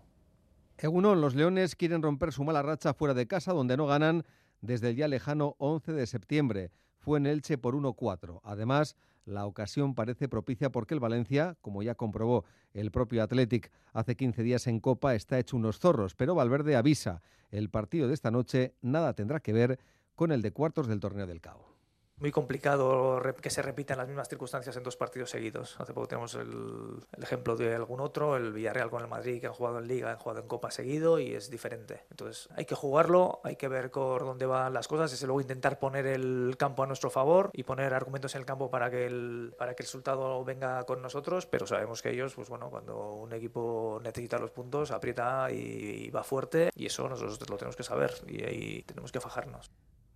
[0.81, 4.23] Egunon, los Leones quieren romper su mala racha fuera de casa, donde no ganan
[4.61, 6.71] desde el ya lejano 11 de septiembre.
[6.99, 8.39] Fue en Elche por 1-4.
[8.43, 14.15] Además, la ocasión parece propicia porque el Valencia, como ya comprobó el propio Athletic hace
[14.15, 16.15] 15 días en Copa, está hecho unos zorros.
[16.15, 19.79] Pero Valverde avisa, el partido de esta noche nada tendrá que ver
[20.15, 21.78] con el de cuartos del torneo del Cabo
[22.19, 25.79] muy complicado que se repitan las mismas circunstancias en dos partidos seguidos.
[25.79, 29.53] Hace poco tenemos el, ejemplo de algún otro, el Villarreal con el Madrid, que han
[29.53, 32.03] jugado en Liga, han jugado en Copa seguido y es diferente.
[32.11, 35.79] Entonces hay que jugarlo, hay que ver por dónde van las cosas, desde luego intentar
[35.79, 39.53] poner el campo a nuestro favor y poner argumentos en el campo para que el,
[39.57, 43.33] para que el resultado venga con nosotros, pero sabemos que ellos, pues bueno, cuando un
[43.33, 47.83] equipo necesita los puntos, aprieta y, y va fuerte y eso nosotros lo tenemos que
[47.83, 49.71] saber y ahí tenemos que fajarnos.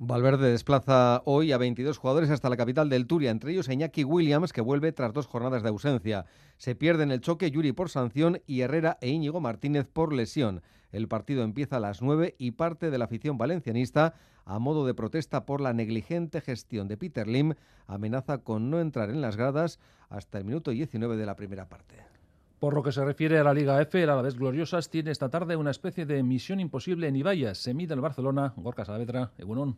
[0.06, 4.52] Valverde desplaza hoy a 22 jugadores hasta la capital del Turia, entre ellos Iñaki Williams,
[4.52, 6.26] que vuelve tras dos jornadas de ausencia.
[6.58, 10.62] Se pierde en el choque Yuri por sanción y Herrera e Íñigo Martínez por lesión.
[10.92, 14.94] El partido empieza a las 9 y parte de la afición valencianista, a modo de
[14.94, 17.54] protesta por la negligente gestión de Peter Lim,
[17.88, 21.96] amenaza con no entrar en las gradas hasta el minuto 19 de la primera parte.
[22.60, 25.56] Por lo que se refiere a la Liga F, el Alavés Gloriosas tiene esta tarde
[25.56, 27.56] una especie de misión imposible en Ibaya.
[27.56, 29.78] Se mide el Barcelona, Gorka Saavedra, Egunon.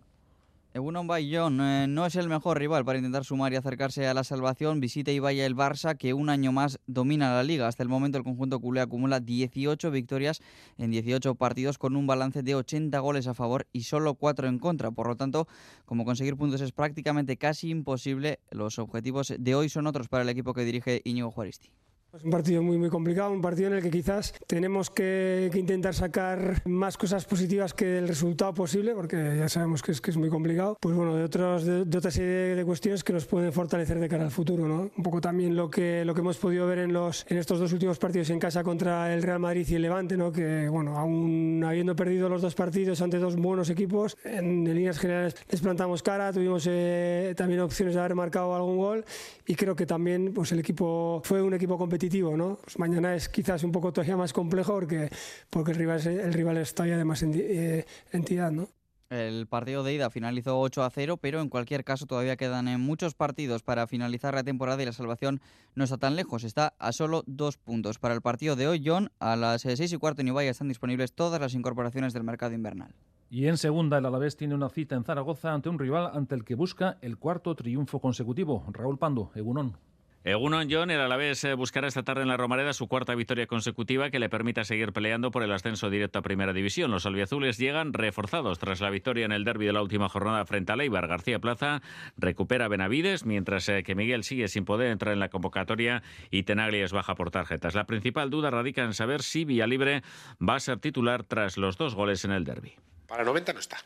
[0.75, 4.25] Egunon Bayón eh, no es el mejor rival para intentar sumar y acercarse a la
[4.25, 4.81] salvación.
[4.81, 7.69] Visita y vaya el Barça, que un año más domina la liga.
[7.69, 10.41] Hasta el momento el conjunto culé acumula 18 victorias
[10.77, 14.59] en 18 partidos con un balance de 80 goles a favor y solo 4 en
[14.59, 14.91] contra.
[14.91, 15.47] Por lo tanto,
[15.85, 20.29] como conseguir puntos es prácticamente casi imposible, los objetivos de hoy son otros para el
[20.29, 21.71] equipo que dirige Íñigo Juaristi.
[22.15, 25.59] Es un partido muy muy complicado, un partido en el que quizás tenemos que, que,
[25.59, 30.11] intentar sacar más cosas positivas que el resultado posible, porque ya sabemos que es, que
[30.11, 30.77] es muy complicado.
[30.79, 34.07] Pues bueno, de, otros, de, de otra serie de, cuestiones que nos pueden fortalecer de
[34.07, 34.65] cara al futuro.
[34.65, 34.91] ¿no?
[34.95, 37.73] Un poco también lo que, lo que hemos podido ver en, los, en estos dos
[37.73, 40.31] últimos partidos en casa contra el Real Madrid y el Levante, ¿no?
[40.31, 44.99] que bueno, aún habiendo perdido los dos partidos ante dos buenos equipos, en, en líneas
[44.99, 49.03] generales les plantamos cara, tuvimos eh, también opciones de haber marcado algún gol
[49.45, 52.57] y creo que también pues, el equipo fue un equipo competitivo ¿no?
[52.61, 55.09] Pues mañana es quizás un poco todavía más complejo porque,
[55.49, 58.51] porque el, rival, el rival es todavía de más eh, entidad.
[58.51, 58.69] ¿no?
[59.09, 62.81] El partido de ida finalizó 8 a 0, pero en cualquier caso todavía quedan en
[62.81, 65.41] muchos partidos para finalizar la temporada y la salvación
[65.75, 67.99] no está tan lejos, está a solo dos puntos.
[67.99, 71.13] Para el partido de hoy, John, a las 6 y cuarto en Ibaya están disponibles
[71.13, 72.95] todas las incorporaciones del mercado invernal.
[73.29, 76.43] Y en segunda, el Alavés tiene una cita en Zaragoza ante un rival ante el
[76.43, 78.65] que busca el cuarto triunfo consecutivo.
[78.71, 79.77] Raúl Pando, Egunon.
[80.25, 84.09] Egunon John, el Alavés eh, buscará esta tarde en la Romareda su cuarta victoria consecutiva
[84.09, 86.89] que le permita seguir peleando por el ascenso directo a Primera División.
[86.89, 90.71] Los albiazules llegan reforzados tras la victoria en el derby de la última jornada frente
[90.71, 91.07] a Leibar.
[91.07, 91.83] García Plaza
[92.17, 96.79] recupera Benavides, mientras eh, que Miguel sigue sin poder entrar en la convocatoria y Tenagli
[96.79, 97.75] es baja por tarjetas.
[97.75, 100.01] La principal duda radica en saber si Villalibre
[100.41, 102.73] va a ser titular tras los dos goles en el derby.
[103.05, 103.77] Para 90 no está.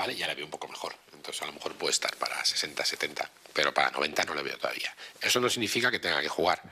[0.00, 0.94] Vale, ya la veo un poco mejor.
[1.12, 4.56] Entonces a lo mejor puede estar para 60, 70 pero para 90 no le veo
[4.56, 4.94] todavía.
[5.20, 6.62] Eso no significa que tenga que jugar,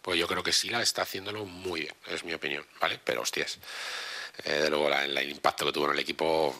[0.00, 3.00] pues yo creo que Sila está haciéndolo muy bien, es mi opinión, ¿vale?
[3.02, 3.58] Pero hostias,
[4.44, 6.54] eh, de luego la, el impacto que tuvo en el equipo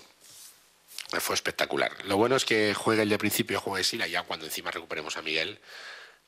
[1.20, 1.92] fue espectacular.
[2.06, 5.22] Lo bueno es que juegue el de principio, juegue Sila, ya cuando encima recuperemos a
[5.22, 5.60] Miguel,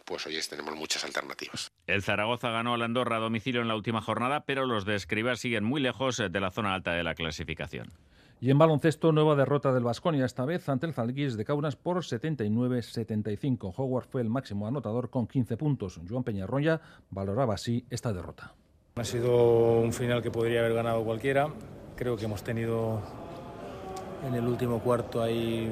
[0.05, 1.73] pues hoy tenemos muchas alternativas.
[1.89, 5.35] El Zaragoza ganó al Andorra a domicilio en la última jornada, pero los de Escribá
[5.35, 7.93] siguen muy lejos de la zona alta de la clasificación.
[8.41, 11.99] Y en baloncesto, nueva derrota del Vasconia, esta vez ante el Zalguis de Kaunas por
[11.99, 13.75] 79-75.
[13.77, 16.01] Howard fue el máximo anotador con 15 puntos.
[16.09, 18.55] Joan Peñarroya valoraba así esta derrota.
[18.95, 21.49] Ha sido un final que podría haber ganado cualquiera.
[21.97, 23.01] Creo que hemos tenido
[24.25, 25.69] en el último cuarto ahí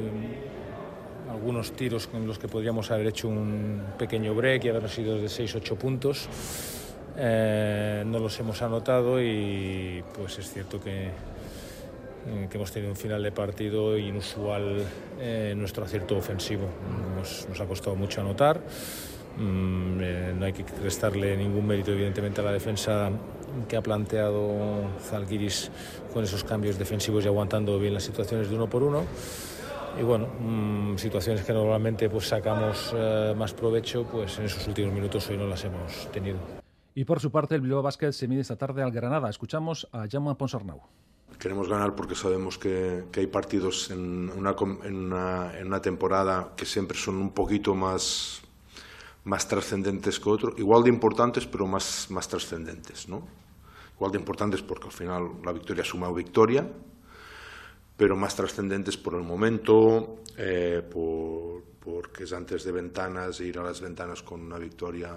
[1.30, 5.26] algunos tiros con los que podríamos haber hecho un pequeño break y haber sido de
[5.26, 6.28] 6-8 puntos.
[7.16, 11.10] Eh, no los hemos anotado y pues es cierto que
[12.48, 14.78] que hemos tenido un final de partido inusual
[15.18, 16.68] en eh, nuestro acierto ofensivo.
[17.16, 18.60] Nos, nos ha costado mucho anotar.
[19.38, 23.10] Mm, eh, no hay que restarle ningún mérito, evidentemente, a la defensa
[23.68, 25.70] que ha planteado Zalgiris
[26.12, 29.04] con esos cambios defensivos y aguantando bien las situaciones de uno por uno.
[29.98, 34.92] Y bueno, mm, situaciones que normalmente pues, sacamos eh, más provecho, pues en esos últimos
[34.92, 36.38] minutos hoy no las hemos tenido.
[36.94, 39.28] Y por su parte, el Bilbao Basket se mide esta tarde al Granada.
[39.28, 40.80] Escuchamos a Jaume Ponsarnau.
[41.38, 46.54] Queremos ganar porque sabemos que, que hay partidos en una, en, una, en una, temporada
[46.56, 48.40] que siempre son un poquito más,
[49.24, 53.08] más trascendentes que otros, igual de importantes, pero más, más trascendentes.
[53.08, 53.26] ¿no?
[53.96, 56.66] Igual de importantes porque al final la victoria suma victoria,
[57.96, 63.62] pero más trascendentes por el momento, eh, por, porque es antes de ventanas, ir a
[63.62, 65.14] las ventanas con una victoria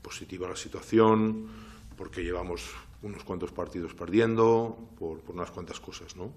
[0.00, 1.46] positiva a la situación,
[1.96, 2.70] porque llevamos
[3.06, 6.32] unos cuantos partidos perdiendo por, por unas cuantas cosas, ¿no?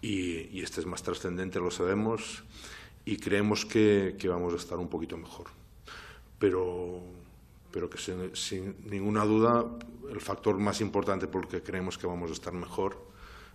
[0.00, 2.44] Y, y, este es más trascendente, lo sabemos,
[3.04, 5.46] y creemos que, que, vamos a estar un poquito mejor.
[6.38, 7.00] Pero,
[7.72, 9.66] pero que sin, sin, ninguna duda
[10.08, 13.08] el factor más importante por el que creemos que vamos a estar mejor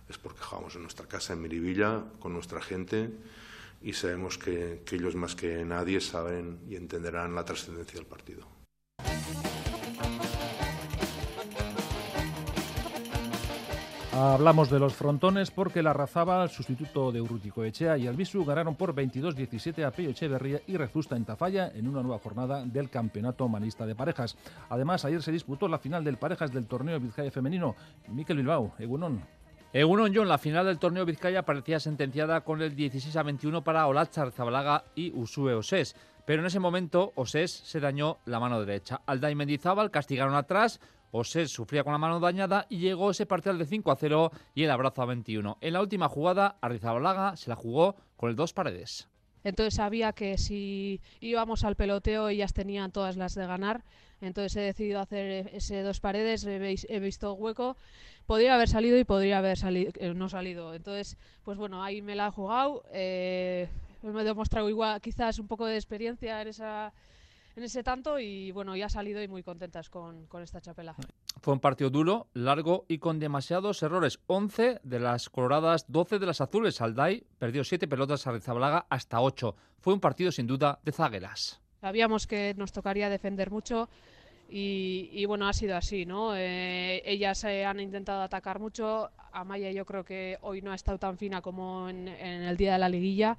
[0.08, 3.10] es porque jugamos en nuestra casa, en Miribilla, con nuestra gente,
[3.82, 8.46] y sabemos que, que ellos más que nadie saben y entenderán la trascendencia del partido.
[14.16, 18.76] Hablamos de los frontones porque la Razaba, el sustituto de Urrutico Echea y Albisu ganaron
[18.76, 23.48] por 22-17 a Peyo Echeverría y Rezusta en Tafalla en una nueva jornada del Campeonato
[23.48, 24.36] Manista de Parejas.
[24.68, 27.74] Además, ayer se disputó la final del Parejas del torneo Vizcaya Femenino.
[28.06, 29.20] Miquel Bilbao, Egunon.
[29.72, 33.88] Egunon John, la final del torneo Vizcaya parecía sentenciada con el 16 a 21 para
[33.88, 35.96] Olatzar Zabalaga y Usue Osés.
[36.24, 39.02] Pero en ese momento Osés se dañó la mano derecha.
[39.06, 40.80] Alda y Mendizábal castigaron atrás,
[41.16, 44.64] Osés sufría con la mano dañada y llegó ese parcial de 5 a 0 y
[44.64, 45.58] el abrazo a 21.
[45.60, 49.08] En la última jugada, Arrizabalaga se la jugó con el dos paredes.
[49.44, 53.84] entonces sabía que si íbamos al peloteo ellas tenían todas las de ganar,
[54.20, 57.76] entonces he decidido hacer ese dos paredes, he, visto hueco,
[58.26, 62.16] podría haber salido y podría haber salido, eh, no salido, entonces pues bueno, ahí me
[62.16, 63.68] la he jugado, eh,
[64.02, 66.92] me he demostrado igual quizás un poco de experiencia en esa
[67.56, 70.94] en ese tanto y bueno, ya ha salido y muy contentas con, con esta chapela.
[71.40, 74.20] Fue un partido duro, largo y con demasiados errores.
[74.26, 76.80] 11 de las coloradas, 12 de las azules.
[76.80, 79.54] Alday perdió 7 pelotas a Rezabalaga hasta 8.
[79.80, 81.60] Fue un partido sin duda de zagueras.
[81.80, 83.90] Sabíamos que nos tocaría defender mucho
[84.48, 86.36] y, bueno, ha sido así, ¿no?
[86.36, 89.10] Eh, ellas eh, han intentado atacar mucho.
[89.32, 92.78] Amaya yo creo que hoy no ha estado tan fina como en, el día de
[92.78, 93.36] la liguilla.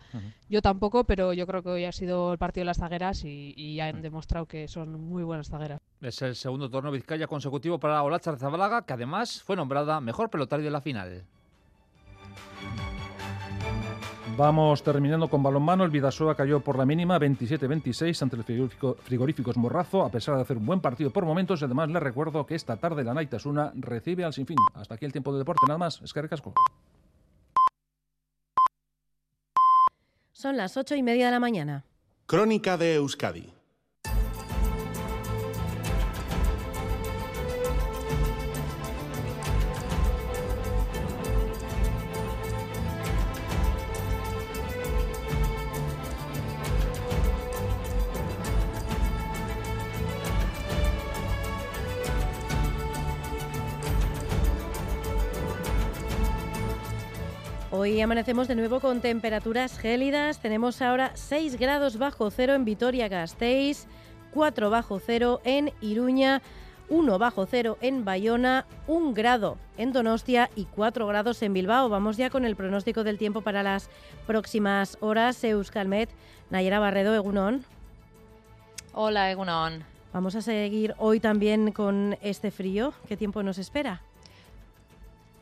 [0.49, 3.79] Yo tampoco, pero yo creo que hoy ha sido el partido de las zagueras y,
[3.79, 5.79] han demostrado que son muy buenas zagueras.
[6.01, 10.65] Es el segundo torneo Vizcaya consecutivo para Olacha Zabalaga, que además fue nombrada mejor pelotario
[10.65, 11.23] de la final.
[14.37, 15.85] Vamos terminando con balonmano.
[15.85, 20.41] El Vidasoa cayó por la mínima 27-26 ante el frigorífico, frigoríficos Morrazo, a pesar de
[20.41, 21.61] hacer un buen partido por momentos.
[21.61, 24.57] Y además les recuerdo que esta tarde la Naitasuna recibe al sinfín.
[24.73, 26.01] Hasta aquí el tiempo de deporte, nada más.
[26.01, 26.53] Es que Casco.
[30.33, 31.85] Son las ocho y media de la mañana.
[32.25, 33.54] Crónica de Euskadi
[57.85, 60.39] Hoy amanecemos de nuevo con temperaturas gélidas.
[60.39, 63.85] Tenemos ahora 6 grados bajo cero en Vitoria-Gasteiz,
[64.31, 66.41] 4 bajo cero en Iruña,
[66.89, 71.87] 1 bajo cero en Bayona, 1 grado en Donostia y 4 grados en Bilbao.
[71.87, 73.91] Vamos ya con el pronóstico del tiempo para las
[74.25, 75.43] próximas horas.
[75.43, 76.09] Euskalmet,
[76.49, 77.65] Nayera Barredo, Egunon.
[78.93, 79.83] Hola, Egunon.
[80.11, 82.95] Vamos a seguir hoy también con este frío.
[83.07, 84.01] ¿Qué tiempo nos espera?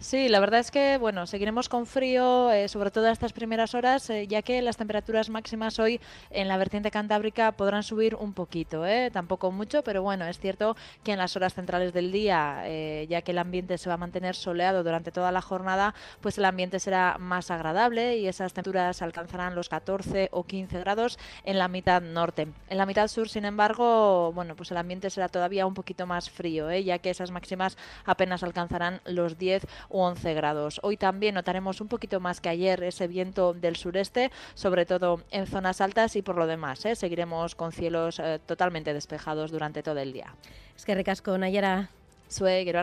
[0.04, 4.10] Sí, la verdad es que bueno, seguiremos con frío, eh, sobre todo estas primeras horas,
[4.10, 8.86] eh, ya que las temperaturas máximas hoy en la vertiente cantábrica podrán subir un poquito,
[8.86, 9.12] ¿eh?
[9.14, 12.66] tampoco mucho, pero bueno, es cierto que en las horas centrales del día,
[13.08, 16.44] ya que el ambiente se va a mantener soleado durante toda la jornada, pues el
[16.44, 21.70] ambiente será más agradable y esas temperaturas alcanzarán los 14 o 15 grados en la
[21.70, 22.50] mitad norte.
[22.68, 26.30] En la mitad sur, sin embargo, bueno, pues el ambiente será todavía un poquito más
[26.30, 30.80] frío, ya que esas máximas apenas alcanzarán los 10 11 grados.
[30.84, 35.48] Hoy también notaremos un poquito más que ayer ese viento del sureste, sobre todo en
[35.48, 36.96] zonas altas y por lo demás, ¿eh?
[36.96, 40.36] seguiremos con cielos eh, totalmente despejados durante todo el día.
[40.76, 41.90] Es que recasco, Nayara.
[42.28, 42.82] Sue, quiero.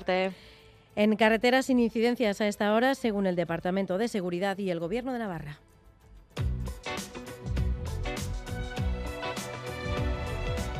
[0.96, 5.12] En carreteras sin incidencias a esta hora, según el Departamento de Seguridad y el Gobierno
[5.12, 5.58] de Navarra.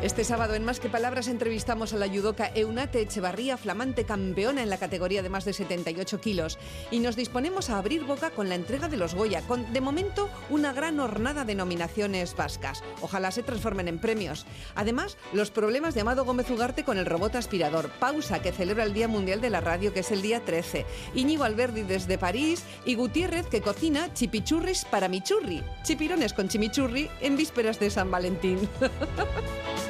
[0.02, 4.70] Este sábado en Más que Palabras entrevistamos a la judoka Eunate Echevarría, flamante campeona en
[4.70, 6.58] la categoría de más de 78 kilos.
[6.90, 10.30] Y nos disponemos a abrir boca con la entrega de los Goya, con de momento
[10.48, 12.82] una gran hornada de nominaciones vascas.
[13.02, 14.46] Ojalá se transformen en premios.
[14.74, 17.90] Además, los problemas de Amado Gómez Ugarte con el robot aspirador.
[18.00, 20.86] Pausa, que celebra el Día Mundial de la Radio, que es el día 13.
[21.14, 25.62] Íñigo Alberdi desde París y Gutiérrez, que cocina chipichurris para michurri.
[25.82, 28.66] Chipirones con chimichurri en vísperas de San Valentín.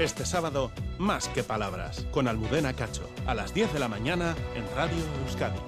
[0.00, 4.64] Este sábado, más que palabras, con Almudena Cacho, a las 10 de la mañana en
[4.74, 5.60] Radio Euskadi.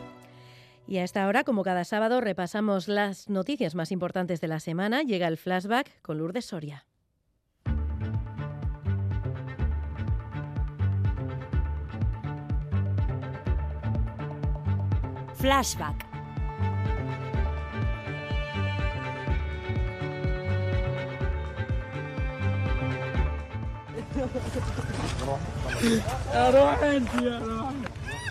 [0.88, 5.02] Y a esta hora, como cada sábado, repasamos las noticias más importantes de la semana.
[5.02, 6.86] Llega el flashback con Lourdes Soria.
[15.34, 16.11] Flashback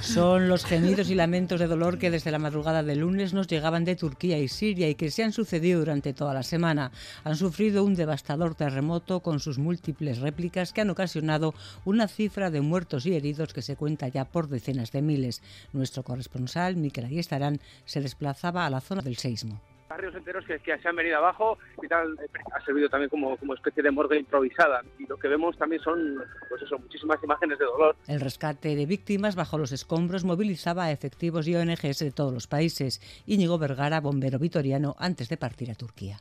[0.02, 3.86] Son los gemidos y lamentos de dolor que desde la madrugada de lunes nos llegaban
[3.86, 6.92] de Turquía y Siria y que se han sucedido durante toda la semana.
[7.24, 11.54] Han sufrido un devastador terremoto con sus múltiples réplicas que han ocasionado
[11.86, 15.42] una cifra de muertos y heridos que se cuenta ya por decenas de miles.
[15.72, 19.62] Nuestro corresponsal, Miquel Ayestarán, se desplazaba a la zona del seismo
[19.92, 22.18] barrios enteros que, se han venido abajo y tal,
[22.54, 24.82] ha servido también como, como especie de morgue improvisada.
[24.98, 27.96] Y lo que vemos también son, pues eso, muchísimas imágenes de dolor.
[28.08, 32.48] El rescate de víctimas bajo los escombros movilizaba a efectivos y ONGs de todos los
[32.48, 33.02] países.
[33.26, 36.20] Íñigo Vergara, bombero vitoriano, antes de partir a Turquía.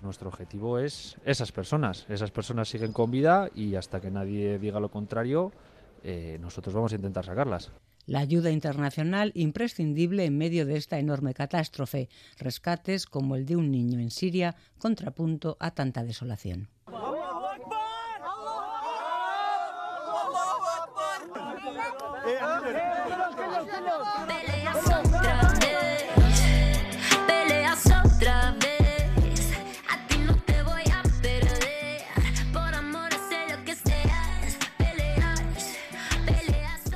[0.00, 2.06] Nuestro objetivo es esas personas.
[2.08, 5.50] Esas personas siguen con vida y hasta que nadie diga lo contrario,
[6.04, 7.72] eh, nosotros vamos a intentar sacarlas.
[8.06, 13.70] La ayuda internacional imprescindible en medio de esta enorme catástrofe, rescates como el de un
[13.70, 16.68] niño en Siria, contrapunto a tanta desolación.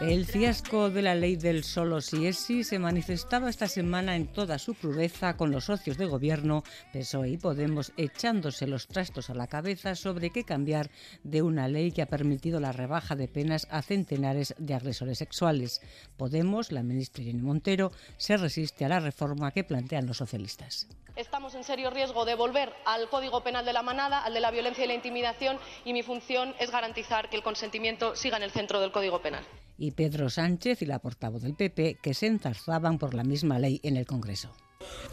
[0.09, 4.27] El fiasco de la ley del solo si es sí se manifestaba esta semana en
[4.27, 9.35] toda su crudeza con los socios de gobierno, PSOE y Podemos echándose los trastos a
[9.35, 10.91] la cabeza sobre qué cambiar
[11.25, 15.83] de una ley que ha permitido la rebaja de penas a centenares de agresores sexuales.
[16.17, 21.57] Podemos, la ministra Irene Montero, se resiste a la reforma que plantean los socialistas estamos
[21.57, 24.85] en serio riesgo de volver al Código Penal de la Manada, al de la violencia
[24.85, 28.79] y la intimidación, y mi función es garantizar que el consentimiento siga en el centro
[28.79, 29.45] del Código Penal
[29.79, 33.81] y Pedro Sánchez y la portavoz del PP, que se enzarzaban por la misma ley
[33.83, 34.51] en el Congreso.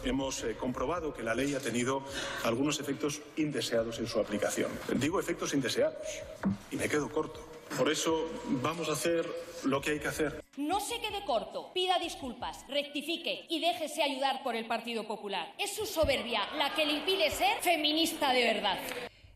[0.04, 2.02] Hemos eh, comprobado que la ley ha tenido
[2.44, 4.70] algunos efectos indeseados en su aplicación.
[4.96, 5.96] Digo efectos indeseados
[6.70, 7.40] y me quedo corto.
[7.76, 8.30] Por eso
[8.62, 9.26] vamos a hacer
[9.64, 10.44] lo que hay que hacer.
[10.56, 15.52] No se quede corto, pida disculpas, rectifique y déjese ayudar por el Partido Popular.
[15.58, 18.78] Es su soberbia la que le impide ser feminista de verdad.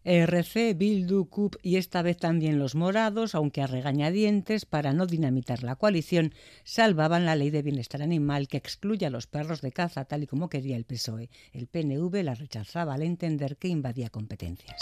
[0.04, 5.62] RC, Bildu, CUP y esta vez también los morados, aunque a regañadientes para no dinamitar
[5.62, 6.32] la coalición,
[6.64, 10.26] salvaban la ley de bienestar animal que excluye a los perros de caza tal y
[10.26, 11.28] como quería el PSOE.
[11.52, 14.76] El PNV la rechazaba al entender que invadía competencias.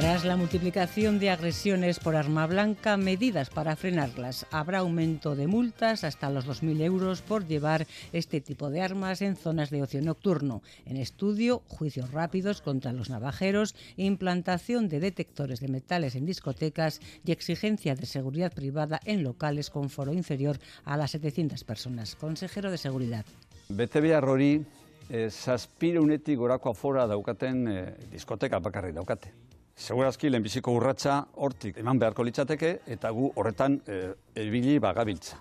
[0.00, 4.46] Tras la multiplicación de agresiones por arma blanca, medidas para frenarlas.
[4.50, 9.36] Habrá aumento de multas hasta los 2.000 euros por llevar este tipo de armas en
[9.36, 10.62] zonas de ocio nocturno.
[10.86, 17.32] En estudio, juicios rápidos contra los navajeros, implantación de detectores de metales en discotecas y
[17.32, 22.16] exigencia de seguridad privada en locales con foro inferior a las 700 personas.
[22.16, 23.26] Consejero de Seguridad.
[23.68, 24.64] Bete behar hori,
[25.10, 29.39] eh, saspireunetik gorako afora daukaten eh, diskoteka bakarrik daukate.
[29.80, 34.00] Segurazki lehenbiziko urratsa hortik eman beharko litzateke eta gu horretan e,
[34.42, 35.38] ebili bagabiltza.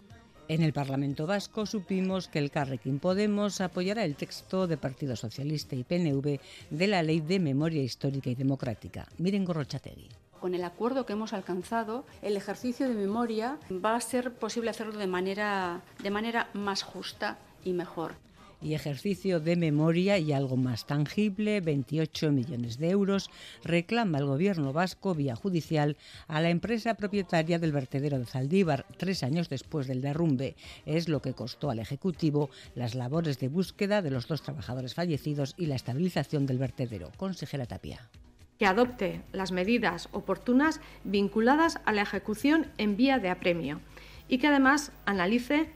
[0.48, 5.76] En el Parlamento Vasco supimos que el Carrequín Podemos apoyará el texto de Partido Socialista
[5.76, 9.08] y PNV de la Ley de Memoria Histórica y Democrática.
[9.18, 10.08] Miren Gorrochategui.
[10.40, 14.98] Con el acuerdo que hemos alcanzado, el ejercicio de memoria va a ser posible hacerlo
[14.98, 18.16] de manera, de manera más justa y mejor
[18.62, 23.30] y ejercicio de memoria y algo más tangible, 28 millones de euros,
[23.64, 25.98] reclama el gobierno vasco vía judicial
[26.28, 30.56] a la empresa propietaria del vertedero de Zaldívar tres años después del derrumbe.
[30.86, 35.56] Es lo que costó al Ejecutivo las labores de búsqueda de los dos trabajadores fallecidos
[35.58, 37.12] y la estabilización del vertedero.
[37.18, 38.10] Consejera Tapia
[38.60, 43.80] que adopte las medidas oportunas vinculadas a la ejecución en vía de apremio
[44.28, 45.72] y que además analice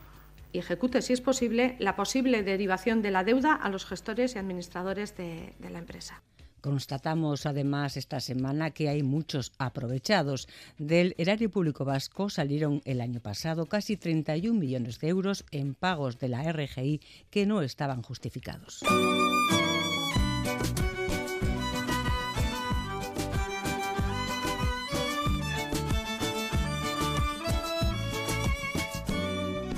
[0.54, 4.40] y ejecute, si es posible, la posible derivación de la deuda a los gestores y
[4.40, 6.24] administradores de, de la empresa.
[6.62, 10.48] Constatamos además esta semana que hay muchos aprovechados.
[10.78, 16.20] Del erario público vasco salieron el año pasado casi 31 millones de euros en pagos
[16.20, 18.82] de la RGI que no estaban justificados.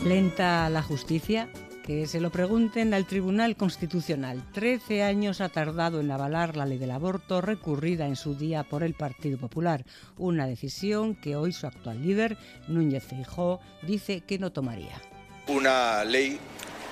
[0.05, 1.49] Lenta la justicia,
[1.83, 4.43] que se lo pregunten al Tribunal Constitucional.
[4.53, 8.83] Trece años ha tardado en avalar la ley del aborto recurrida en su día por
[8.83, 9.83] el Partido Popular,
[10.15, 12.37] una decisión que hoy su actual líder,
[12.67, 15.01] Núñez Feijó, dice que no tomaría.
[15.47, 16.37] Una ley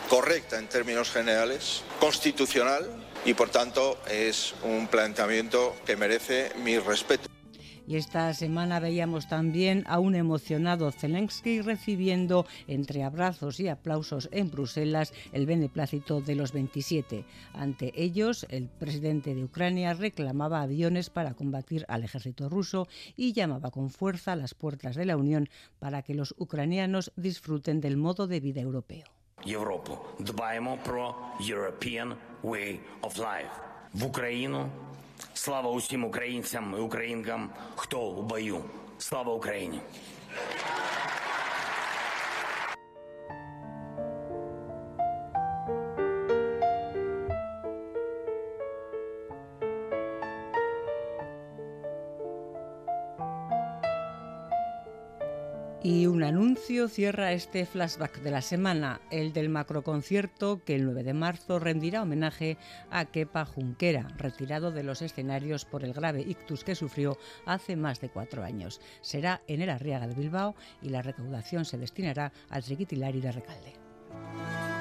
[0.09, 2.89] correcta en términos generales, constitucional
[3.25, 7.32] y por tanto es un planteamiento que merece mi respeto.
[7.93, 15.13] Esta semana veíamos también a un emocionado Zelensky recibiendo entre abrazos y aplausos en Bruselas
[15.31, 17.23] el beneplácito de los 27.
[17.53, 23.69] Ante ellos, el presidente de Ucrania reclamaba aviones para combatir al ejército ruso y llamaba
[23.69, 28.25] con fuerza a las puertas de la Unión para que los ucranianos disfruten del modo
[28.25, 29.05] de vida europeo.
[35.35, 38.63] Слава усім українцям і українкам, хто у бою.
[38.97, 39.79] Слава Україні!
[56.23, 61.13] Un anuncio cierra este flashback de la semana, el del macroconcierto que el 9 de
[61.13, 62.57] marzo rendirá homenaje
[62.89, 67.99] a Kepa Junquera, retirado de los escenarios por el grave ictus que sufrió hace más
[67.99, 68.79] de cuatro años.
[69.01, 74.72] Será en el Arriaga de Bilbao y la recaudación se destinará al Triquitilari de Recalde.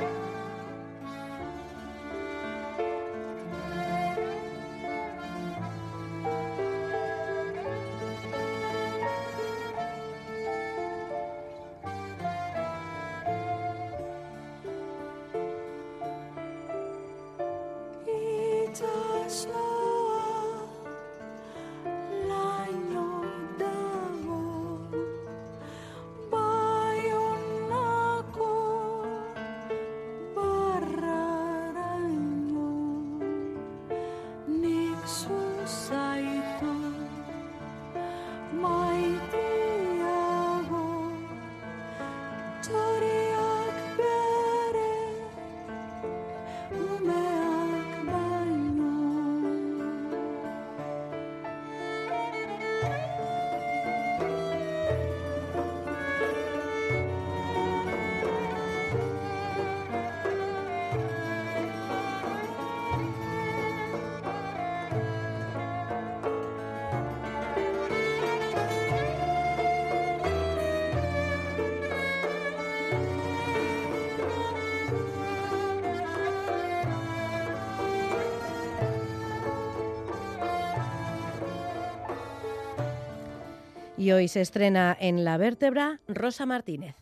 [84.02, 86.96] Y hoy se estrena en La Vértebra Rosa Martínez.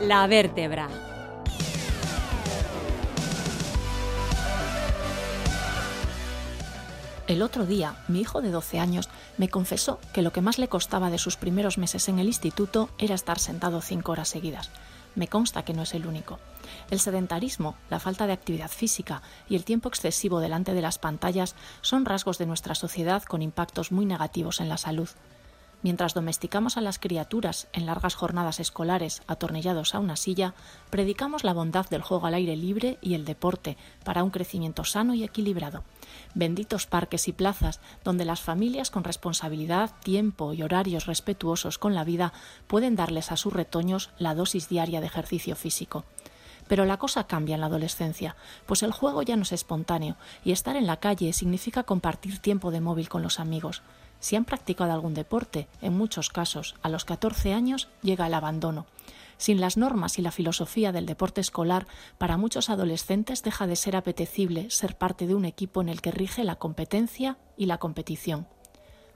[0.00, 0.88] La vértebra.
[7.28, 9.08] El otro día, mi hijo de 12 años
[9.38, 12.90] me confesó que lo que más le costaba de sus primeros meses en el instituto
[12.98, 14.70] era estar sentado cinco horas seguidas.
[15.14, 16.38] Me consta que no es el único.
[16.90, 21.54] El sedentarismo, la falta de actividad física y el tiempo excesivo delante de las pantallas
[21.82, 25.08] son rasgos de nuestra sociedad con impactos muy negativos en la salud.
[25.82, 30.54] Mientras domesticamos a las criaturas en largas jornadas escolares atornillados a una silla,
[30.90, 35.14] predicamos la bondad del juego al aire libre y el deporte para un crecimiento sano
[35.14, 35.82] y equilibrado.
[36.34, 42.04] Benditos parques y plazas donde las familias con responsabilidad, tiempo y horarios respetuosos con la
[42.04, 42.32] vida
[42.68, 46.04] pueden darles a sus retoños la dosis diaria de ejercicio físico.
[46.68, 50.14] Pero la cosa cambia en la adolescencia, pues el juego ya no es espontáneo
[50.44, 53.82] y estar en la calle significa compartir tiempo de móvil con los amigos.
[54.22, 58.86] Si han practicado algún deporte, en muchos casos, a los 14 años llega el abandono.
[59.36, 63.96] Sin las normas y la filosofía del deporte escolar, para muchos adolescentes deja de ser
[63.96, 68.46] apetecible ser parte de un equipo en el que rige la competencia y la competición.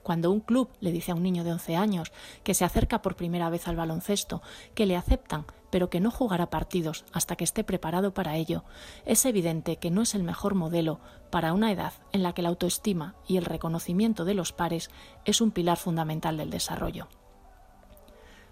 [0.03, 2.11] Cuando un club le dice a un niño de 11 años
[2.43, 4.41] que se acerca por primera vez al baloncesto,
[4.75, 8.63] que le aceptan, pero que no jugará partidos hasta que esté preparado para ello,
[9.05, 10.99] es evidente que no es el mejor modelo
[11.29, 14.89] para una edad en la que la autoestima y el reconocimiento de los pares
[15.25, 17.07] es un pilar fundamental del desarrollo.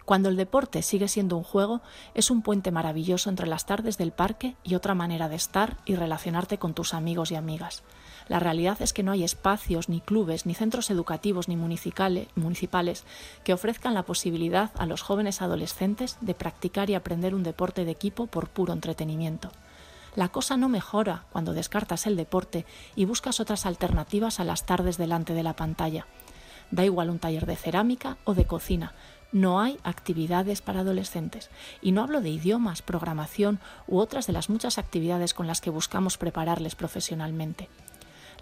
[0.05, 1.82] Cuando el deporte sigue siendo un juego,
[2.13, 5.95] es un puente maravilloso entre las tardes del parque y otra manera de estar y
[5.95, 7.84] relacionarte con tus amigos y amigas.
[8.28, 13.03] La realidad es que no hay espacios, ni clubes, ni centros educativos, ni municipales
[13.43, 17.91] que ofrezcan la posibilidad a los jóvenes adolescentes de practicar y aprender un deporte de
[17.91, 19.51] equipo por puro entretenimiento.
[20.15, 22.65] La cosa no mejora cuando descartas el deporte
[22.95, 26.07] y buscas otras alternativas a las tardes delante de la pantalla.
[26.71, 28.93] Da igual un taller de cerámica o de cocina,
[29.32, 31.49] no hay actividades para adolescentes.
[31.82, 35.69] Y no hablo de idiomas, programación u otras de las muchas actividades con las que
[35.69, 37.67] buscamos prepararles profesionalmente.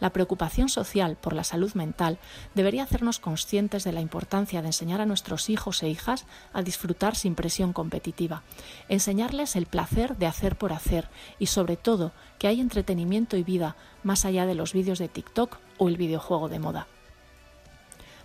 [0.04, 2.20] La preocupación social por la salud mental
[2.56, 7.16] debería hacernos conscientes de la importancia de enseñar a nuestros hijos e hijas a disfrutar
[7.16, 8.44] sin presión competitiva,
[8.90, 11.08] enseñarles el placer de hacer por hacer
[11.40, 15.58] y sobre todo que hay entretenimiento y vida más allá de los vídeos de TikTok
[15.78, 16.88] o el videojuego de moda.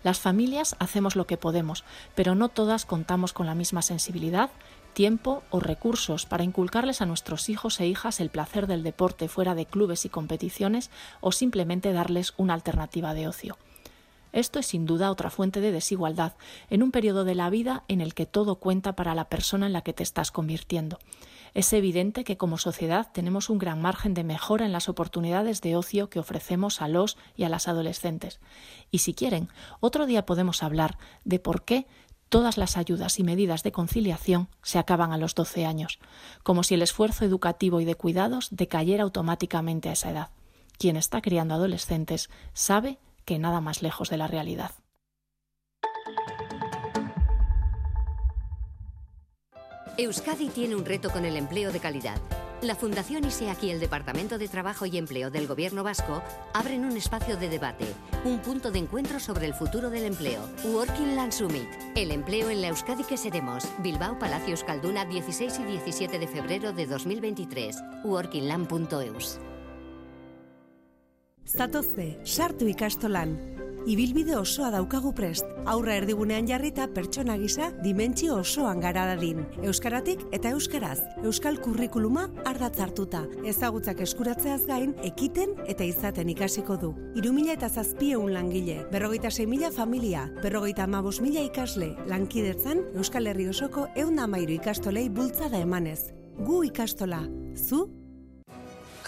[0.02, 1.84] Las familias hacemos lo que podemos,
[2.16, 4.50] pero no todas contamos con la misma sensibilidad
[4.94, 9.54] tiempo o recursos para inculcarles a nuestros hijos e hijas el placer del deporte fuera
[9.54, 13.56] de clubes y competiciones o simplemente darles una alternativa de ocio.
[14.32, 16.34] Esto es sin duda otra fuente de desigualdad
[16.68, 19.72] en un periodo de la vida en el que todo cuenta para la persona en
[19.72, 20.98] la que te estás convirtiendo.
[21.54, 25.76] Es evidente que como sociedad tenemos un gran margen de mejora en las oportunidades de
[25.76, 28.38] ocio que ofrecemos a los y a las adolescentes.
[28.90, 29.48] Y si quieren,
[29.80, 31.86] otro día podemos hablar de por qué
[32.28, 35.98] Todas las ayudas y medidas de conciliación se acaban a los 12 años,
[36.42, 40.30] como si el esfuerzo educativo y de cuidados decayera automáticamente a esa edad.
[40.78, 44.72] Quien está criando adolescentes sabe que nada más lejos de la realidad.
[50.00, 52.20] Euskadi tiene un reto con el empleo de calidad.
[52.62, 56.22] La Fundación ISEAC y el Departamento de Trabajo y Empleo del Gobierno Vasco
[56.54, 57.84] abren un espacio de debate,
[58.24, 60.40] un punto de encuentro sobre el futuro del empleo.
[60.66, 61.68] Working Land Summit.
[61.96, 63.64] El empleo en la Euskadi que seremos.
[63.78, 67.76] Bilbao Palacio Euskalduna 16 y 17 de febrero de 2023.
[68.04, 69.40] workingland.eus.
[71.44, 73.67] Zatozte, sartu ikastolan.
[73.86, 75.46] Ibilbide osoa daukagu prest.
[75.66, 79.44] Aurra erdigunean jarrita pertsona gisa dimentsio osoan gara dadin.
[79.62, 80.98] Euskaratik eta euskaraz.
[81.24, 83.24] Euskal kurrikuluma ardatz hartuta.
[83.44, 86.94] Ezagutzak eskuratzeaz gain, ekiten eta izaten ikasiko du.
[87.18, 93.48] Iru mila eta zazpieun langile, berrogeita mila familia, berrogeita amabos mila ikasle, lankidetzan Euskal Herri
[93.48, 96.12] osoko eun amairu ikastolei bultzada emanez.
[96.38, 97.22] Gu ikastola,
[97.54, 97.97] zu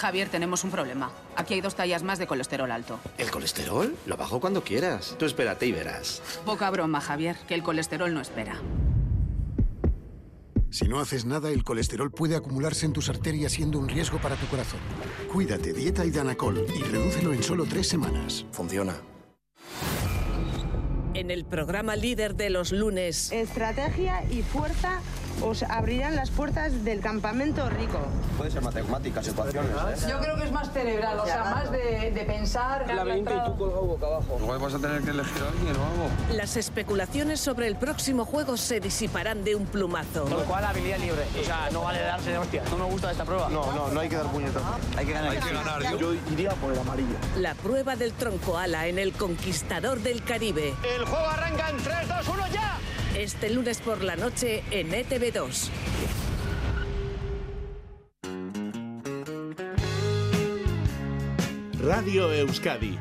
[0.00, 1.12] Javier, tenemos un problema.
[1.36, 2.98] Aquí hay dos tallas más de colesterol alto.
[3.18, 3.94] ¿El colesterol?
[4.06, 5.14] Lo bajo cuando quieras.
[5.18, 6.22] Tú espérate y verás.
[6.46, 8.58] Poca broma, Javier, que el colesterol no espera.
[10.70, 14.36] Si no haces nada, el colesterol puede acumularse en tus arterias siendo un riesgo para
[14.36, 14.80] tu corazón.
[15.30, 18.46] Cuídate, dieta y danacol y redúcelo en solo tres semanas.
[18.52, 18.94] Funciona.
[21.12, 23.32] En el programa líder de los lunes.
[23.32, 25.02] Estrategia y fuerza
[25.42, 27.98] os abrirán las puertas del campamento rico.
[28.36, 30.06] Puede ser matemáticas, ecuaciones, ¿eh?
[30.08, 32.86] Yo creo que es más cerebral, o sea, más de, de pensar.
[32.92, 34.38] La 20 y tú colgado boca abajo.
[34.40, 36.34] Igual vas a tener que elegir a alguien o algo.
[36.36, 40.22] Las especulaciones sobre el próximo juego se disiparán de un plumazo.
[40.24, 41.24] Con lo cual, habilidad libre.
[41.40, 42.62] O sea, no vale darse de hostia.
[42.70, 43.48] No me gusta esta prueba.
[43.50, 44.68] No, no, no hay que dar puñetazos.
[44.96, 45.30] Hay que ganar.
[45.30, 45.82] Hay que ganar.
[45.82, 47.14] Yo, yo iría por el amarillo.
[47.36, 50.74] La prueba del tronco ala en el Conquistador del Caribe.
[50.96, 52.78] El juego arranca en 3, 2, 1, ya.
[53.16, 55.68] Este lunes por la noche en E ETV2.
[61.82, 62.96] Radio Euskadi.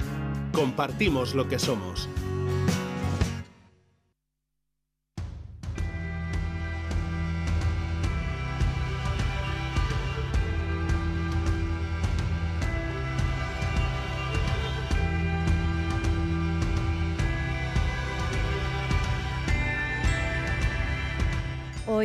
[0.52, 2.10] Compartimos lo que somos.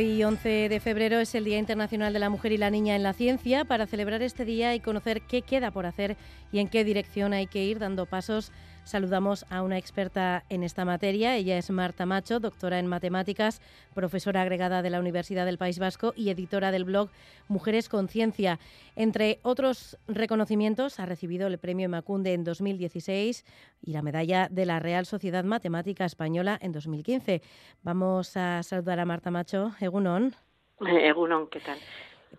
[0.05, 3.01] Hoy, 11 de febrero, es el Día Internacional de la Mujer y la Niña en
[3.01, 3.65] la Ciencia.
[3.65, 6.15] Para celebrar este día y conocer qué queda por hacer
[6.51, 8.51] y en qué dirección hay que ir dando pasos,
[8.85, 11.35] saludamos a una experta en esta materia.
[11.35, 13.61] Ella es Marta Macho, doctora en matemáticas,
[13.93, 17.09] profesora agregada de la Universidad del País Vasco y editora del blog
[17.49, 18.59] Mujeres con Ciencia.
[18.95, 23.43] Entre otros reconocimientos, ha recibido el premio Macunde en 2016
[23.81, 27.41] y la medalla de la Real Sociedad Matemática Española en 2015.
[27.83, 29.73] Vamos a saludar a Marta Macho.
[29.81, 30.33] Egunon.
[30.79, 31.77] Egunon, ¿qué tal?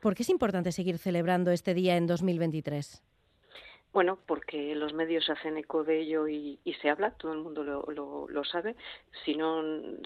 [0.01, 3.03] ¿Por qué es importante seguir celebrando este día en 2023?
[3.97, 8.27] Bueno, porque los medios hacen eco de ello y, se habla, todo el mundo lo,
[8.29, 8.77] lo, sabe.
[9.25, 9.63] Si no,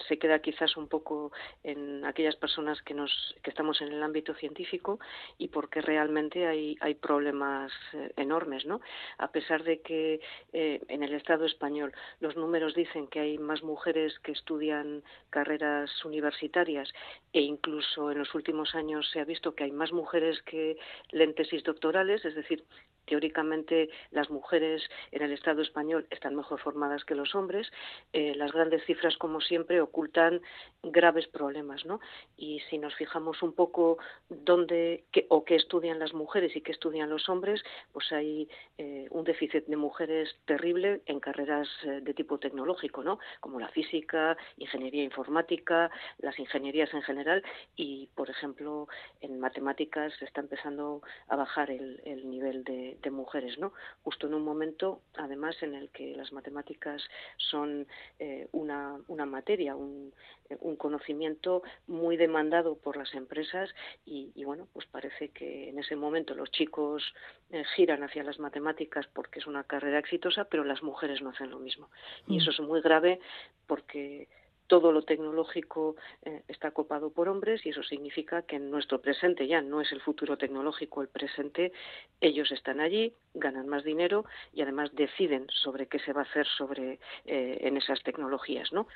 [0.07, 3.11] se queda quizás un poco en aquellas personas que, nos,
[3.43, 5.01] que estamos en el ámbito científico
[5.37, 8.79] y porque realmente hay, problemas eh, enormes, ¿no?
[9.17, 10.21] A pesar de que
[10.53, 16.05] eh, en el Estado español los números dicen que hay más mujeres que estudian carreras
[16.05, 16.87] universitarias
[17.33, 20.77] e incluso en los últimos años se ha visto que hay más mujeres que
[21.11, 22.63] leen tesis doctorales, es decir,
[23.11, 24.81] teóricamente las mujeres
[25.11, 27.69] en el Estado español están mejor formadas que los hombres.
[28.13, 30.41] Eh, las grandes cifras, como siempre, ocultan
[30.81, 31.99] graves problemas, ¿no?
[32.37, 33.97] Y si nos fijamos un poco
[34.29, 38.47] dónde qué, o qué estudian las mujeres y qué estudian los hombres, pues hay
[38.77, 43.19] eh, un déficit de mujeres terrible en carreras eh, de tipo tecnológico, ¿no?
[43.41, 47.43] Como la física, ingeniería informática, las ingenierías en general
[47.75, 48.87] y, por ejemplo,
[49.19, 53.73] en matemáticas se está empezando a bajar el, el nivel de, de mujeres, ¿no?
[54.03, 57.01] Justo en un momento, además, en el que las matemáticas
[57.37, 57.87] son
[58.19, 60.13] eh, una, una, materia, un,
[60.59, 63.69] un, conocimiento muy demandado por las empresas
[64.05, 67.03] y, y, bueno, pues parece que en ese momento los chicos
[67.49, 71.49] eh, giran hacia las matemáticas porque es una carrera exitosa, pero las mujeres no hacen
[71.49, 71.89] lo mismo.
[72.27, 73.19] Y eso es muy grave
[73.67, 74.27] porque
[74.71, 79.45] todo lo tecnológico eh, está copado por hombres y eso significa que en nuestro presente
[79.45, 81.73] ya no es el futuro tecnológico el presente,
[82.21, 86.47] ellos están allí, ganan más dinero y además deciden sobre qué se va a hacer
[86.47, 88.87] sobre eh, en esas tecnologías, ¿no?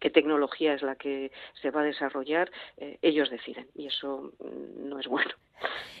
[0.00, 4.88] Qué tecnología es la que se va a desarrollar, eh, ellos deciden y eso mm,
[4.88, 5.32] no es bueno.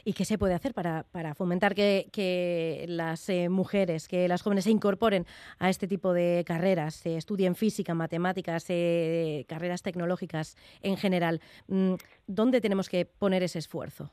[0.04, 4.70] ¿Y qué se puede hacer para, fomentar que, las eh, mujeres, que las jóvenes se
[4.70, 5.26] incorporen
[5.58, 11.40] a este tipo de carreras, se estudien física, matemáticas, eh, carreras tecnológicas en general?
[11.68, 11.94] Mm,
[12.26, 14.10] ¿Dónde tenemos que poner ese esfuerzo?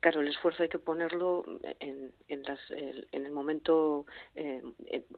[0.00, 1.44] Claro, el esfuerzo hay que ponerlo
[1.80, 2.12] en,
[3.12, 4.62] el momento eh,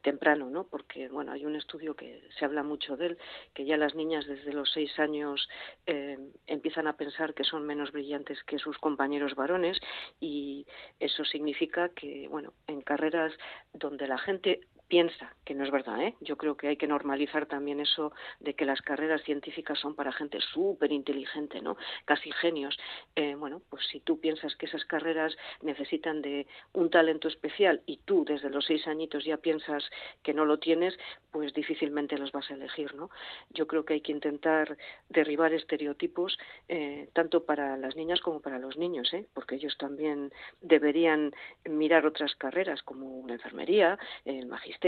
[0.03, 0.65] temprano, ¿no?
[0.65, 3.19] Porque, bueno, hay un estudio que se habla mucho de él,
[3.55, 5.49] que ya las niñas desde los seis años
[5.87, 9.79] eh, empiezan a pensar que son menos brillantes que sus compañeros varones
[10.21, 10.67] y
[10.99, 13.33] eso significa que, bueno, en carreras
[13.73, 14.61] donde la gente
[14.91, 16.17] piensa, que no es verdad, ¿eh?
[16.21, 20.11] yo creo que hay que normalizar también eso de que las carreras científicas son para
[20.11, 21.77] gente súper inteligente, ¿no?
[22.05, 22.77] casi genios.
[23.15, 27.99] Eh, bueno, pues si tú piensas que esas carreras necesitan de un talento especial y
[27.99, 29.89] tú desde los seis añitos ya piensas
[30.25, 30.99] que no lo tienes,
[31.31, 32.93] pues difícilmente los vas a elegir.
[32.97, 33.11] ¿no?
[33.51, 34.77] Yo creo que hay que intentar
[35.09, 36.37] derribar estereotipos
[36.69, 39.25] eh, tanto para las niñas como para los niños, ¿eh?
[39.35, 41.33] porque ellos también deberían
[41.65, 44.80] mirar otras carreras como la enfermería, el magisterio,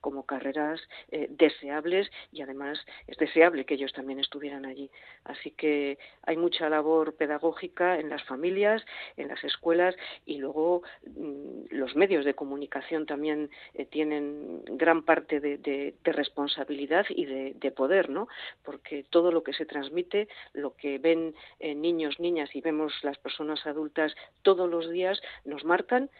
[0.00, 0.80] como carreras
[1.10, 4.90] eh, deseables y además es deseable que ellos también estuvieran allí.
[5.24, 8.84] Así que hay mucha labor pedagógica en las familias,
[9.16, 15.40] en las escuelas y luego mm, los medios de comunicación también eh, tienen gran parte
[15.40, 18.28] de, responsabilidad y de, poder, ¿no?
[18.62, 23.16] Porque todo lo que se transmite, lo que ven eh, niños, niñas y vemos las
[23.18, 26.10] personas adultas todos los días, nos marcan,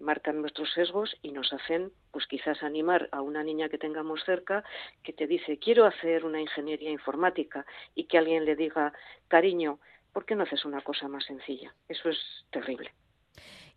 [0.00, 4.62] marcan nuestros sesgos y nos hacen, pues quizás animar a una niña que tengamos cerca
[5.02, 8.92] que te dice quiero hacer una ingeniería informática y que alguien le diga
[9.28, 9.78] cariño,
[10.12, 11.74] ¿por qué no haces una cosa más sencilla?
[11.88, 12.18] Eso es
[12.50, 12.92] terrible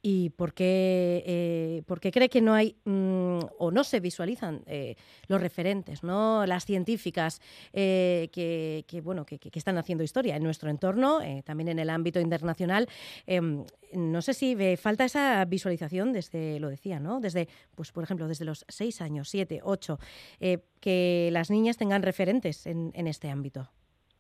[0.08, 4.94] y por qué, eh, cree que no hay mm, o no se visualizan eh,
[5.28, 6.46] los referentes, ¿no?
[6.46, 7.42] las científicas
[7.74, 12.88] eh, que, bueno, que, están haciendo historia en nuestro entorno, también en el ámbito internacional.
[13.26, 17.20] Em, no sé si falta esa visualización desde, lo decía, ¿no?
[17.20, 19.98] desde, pues, por ejemplo, desde los seis años, siete, ocho,
[20.40, 23.72] que las niñas tengan referentes en este ámbito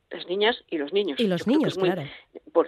[0.09, 1.19] las niñas y los niños.
[1.19, 2.03] Y los niños, claro.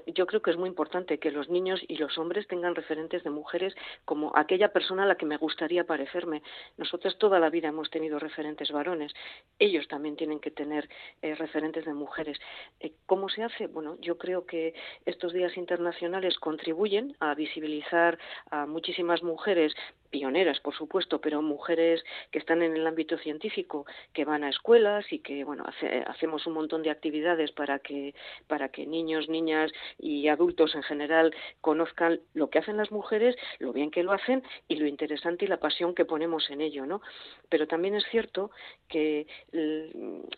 [0.08, 3.30] yo creo que es muy importante que los niños y los hombres tengan referentes de
[3.30, 3.76] mujeres
[4.06, 6.42] como aquella persona a la que me gustaría parecerme.
[6.78, 9.14] Nosotros toda la vida hemos tenido referentes varones.
[9.60, 10.90] Ellos también tienen que tener
[11.22, 12.38] eh, referentes de mujeres.
[12.80, 13.68] Eh, ¿Cómo se hace?
[13.68, 14.74] Bueno, yo creo que
[15.06, 18.18] estos días internacionales contribuyen a visibilizar
[18.50, 19.74] a muchísimas mujeres
[20.10, 25.06] pioneras, por supuesto, pero mujeres que están en el ámbito científico, que van a escuelas
[25.12, 25.66] y que, bueno,
[26.08, 28.14] hacemos un montón de actividades para que,
[28.48, 33.74] para que niños, niñas y adultos en general conozcan lo que hacen las mujeres, lo
[33.74, 37.02] bien que lo hacen y lo interesante y la pasión que ponemos en ello, ¿no?
[37.50, 38.52] Pero también es cierto
[38.88, 39.28] que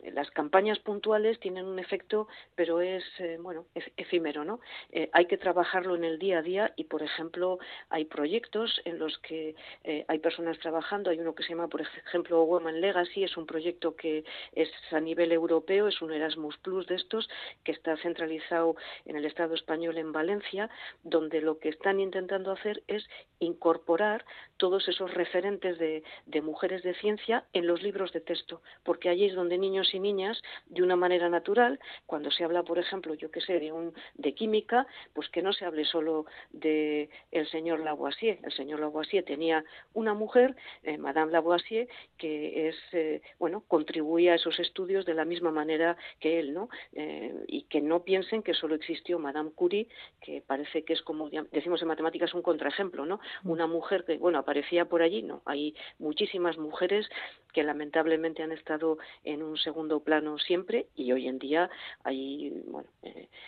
[0.03, 3.65] las campañas puntuales tienen un efecto, pero es, eh, bueno,
[3.97, 4.59] efímero, ¿no?
[4.91, 7.59] Eh, hay que trabajarlo en el día a día y, por ejemplo,
[7.89, 11.09] hay proyectos en los que eh, hay personas trabajando.
[11.09, 14.99] Hay uno que se llama, por ejemplo, Women Legacy, es un proyecto que es a
[14.99, 17.29] nivel europeo, es un Erasmus Plus de estos,
[17.63, 20.69] que está centralizado en el Estado español en Valencia,
[21.03, 23.07] donde lo que están intentando hacer es
[23.39, 24.25] incorporar
[24.57, 26.03] todos esos referentes de,
[26.41, 30.41] mujeres de ciencia en los libros de texto, porque allí es donde niños y niñas,
[30.67, 34.33] de una manera natural, cuando se habla, por ejemplo, yo que sé, de, un, de
[34.33, 38.39] química, pues que no se hable solo de el señor Lavoisier.
[38.43, 39.48] El señor Lavoisier tenía
[39.93, 41.87] una mujer, eh, Madame Lavoisier,
[42.17, 46.69] que es, eh, bueno, contribuía a esos estudios de la misma manera que él, ¿no?
[46.93, 49.87] Eh, y que no piensen que solo existió Madame Curie,
[50.21, 53.19] que parece que es como decimos en matemáticas un contraejemplo, ¿no?
[53.43, 53.49] Mm.
[53.49, 57.09] Una mujer que, bueno, aparecía por allí, no, hay muchísimas mujeres
[57.53, 61.69] que lamentablemente han estado en un segundo plano siempre y hoy en día
[62.03, 62.89] hay, bueno,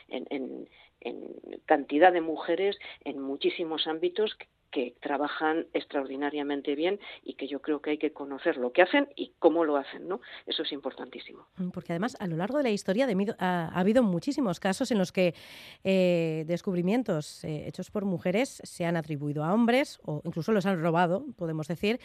[0.08, 0.68] en,
[1.02, 1.36] en
[1.66, 4.38] cantidad de mujeres en muchísimos ámbitos
[4.72, 9.09] que trabajan extraordinariamente bien y que yo creo que hay que conocer lo que hacen
[9.15, 10.22] y cómo lo hacen, ¿no?
[10.47, 11.45] Eso es importantísimo.
[11.57, 13.07] Mm, porque además a lo largo de la historia
[13.38, 15.36] ha, habido muchísimos casos en los que
[15.84, 20.82] eh, descubrimientos eh, hechos por mujeres se han atribuido a hombres o incluso los han
[20.82, 21.99] robado, podemos decir.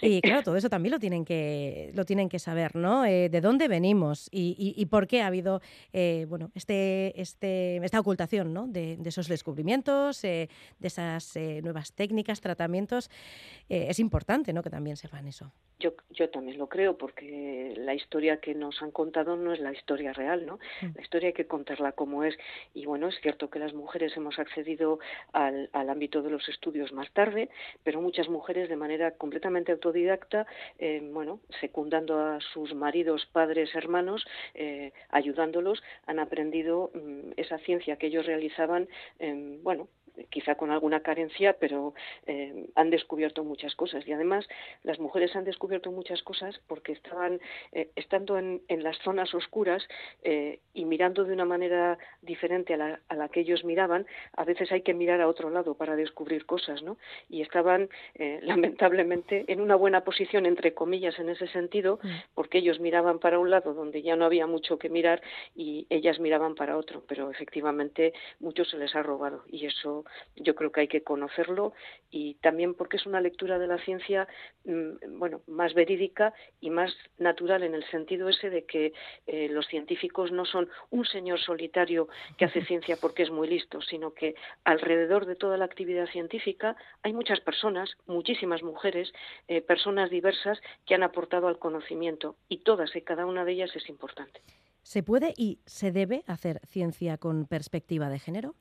[0.00, 3.04] Y claro, todo eso también lo tienen que lo tienen que saber, ¿no?
[3.04, 5.60] Eh, de dónde venimos y, por qué ha habido
[6.28, 8.68] bueno este, este esta ocultación, ¿no?
[8.68, 10.48] De, de esos descubrimientos, de
[10.80, 13.10] esas nuevas técnicas técnicas, tratamientos,
[13.70, 14.62] eh, es importante ¿no?
[14.62, 15.50] que también sepan eso.
[15.78, 19.72] Yo, yo también lo creo, porque la historia que nos han contado no es la
[19.72, 20.58] historia real, ¿no?
[20.82, 20.94] Mm.
[20.94, 22.36] La historia hay que contarla como es.
[22.74, 25.00] Y bueno, es cierto que las mujeres hemos accedido
[25.32, 27.48] al, al ámbito de los estudios más tarde,
[27.82, 30.46] pero muchas mujeres de manera completamente autodidacta,
[30.78, 37.96] eh, bueno, secundando a sus maridos, padres, hermanos, eh, ayudándolos, han aprendido mm, esa ciencia
[37.96, 38.88] que ellos realizaban,
[39.18, 39.88] eh, bueno,
[40.30, 41.94] quizá con alguna carencia, pero
[42.26, 44.06] eh, han descubierto muchas cosas.
[44.06, 44.46] Y además,
[44.82, 47.40] las mujeres han descubierto muchas cosas porque estaban
[47.72, 49.86] eh, estando en, en, las zonas oscuras
[50.22, 54.06] eh, y mirando de una manera diferente a la, a la, que ellos miraban.
[54.36, 56.96] A veces hay que mirar a otro lado para descubrir cosas, ¿no?
[57.28, 57.88] Y estaban,
[58.42, 62.08] lamentablemente, en una buena posición, entre comillas, en ese sentido, mm.
[62.34, 65.22] porque ellos miraban para un lado donde ya no había mucho que mirar
[65.54, 67.02] y ellas miraban para otro.
[67.06, 70.01] Pero efectivamente, mucho se les ha robado y eso
[70.36, 71.72] yo creo que hay que conocerlo
[72.10, 74.28] y también porque es una lectura de la ciencia
[74.64, 78.92] mm, bueno más verídica y más natural en el sentido ese de que
[79.26, 83.80] eh, los científicos no son un señor solitario que hace ciencia porque es muy listo
[83.80, 84.34] sino que
[84.64, 89.12] alrededor de toda la actividad científica hay muchas personas muchísimas mujeres
[89.48, 93.74] eh, personas diversas que han aportado al conocimiento y todas y cada una de ellas
[93.74, 94.40] es importante
[94.82, 98.56] ¿Se puede y se debe hacer ciencia con perspectiva de género?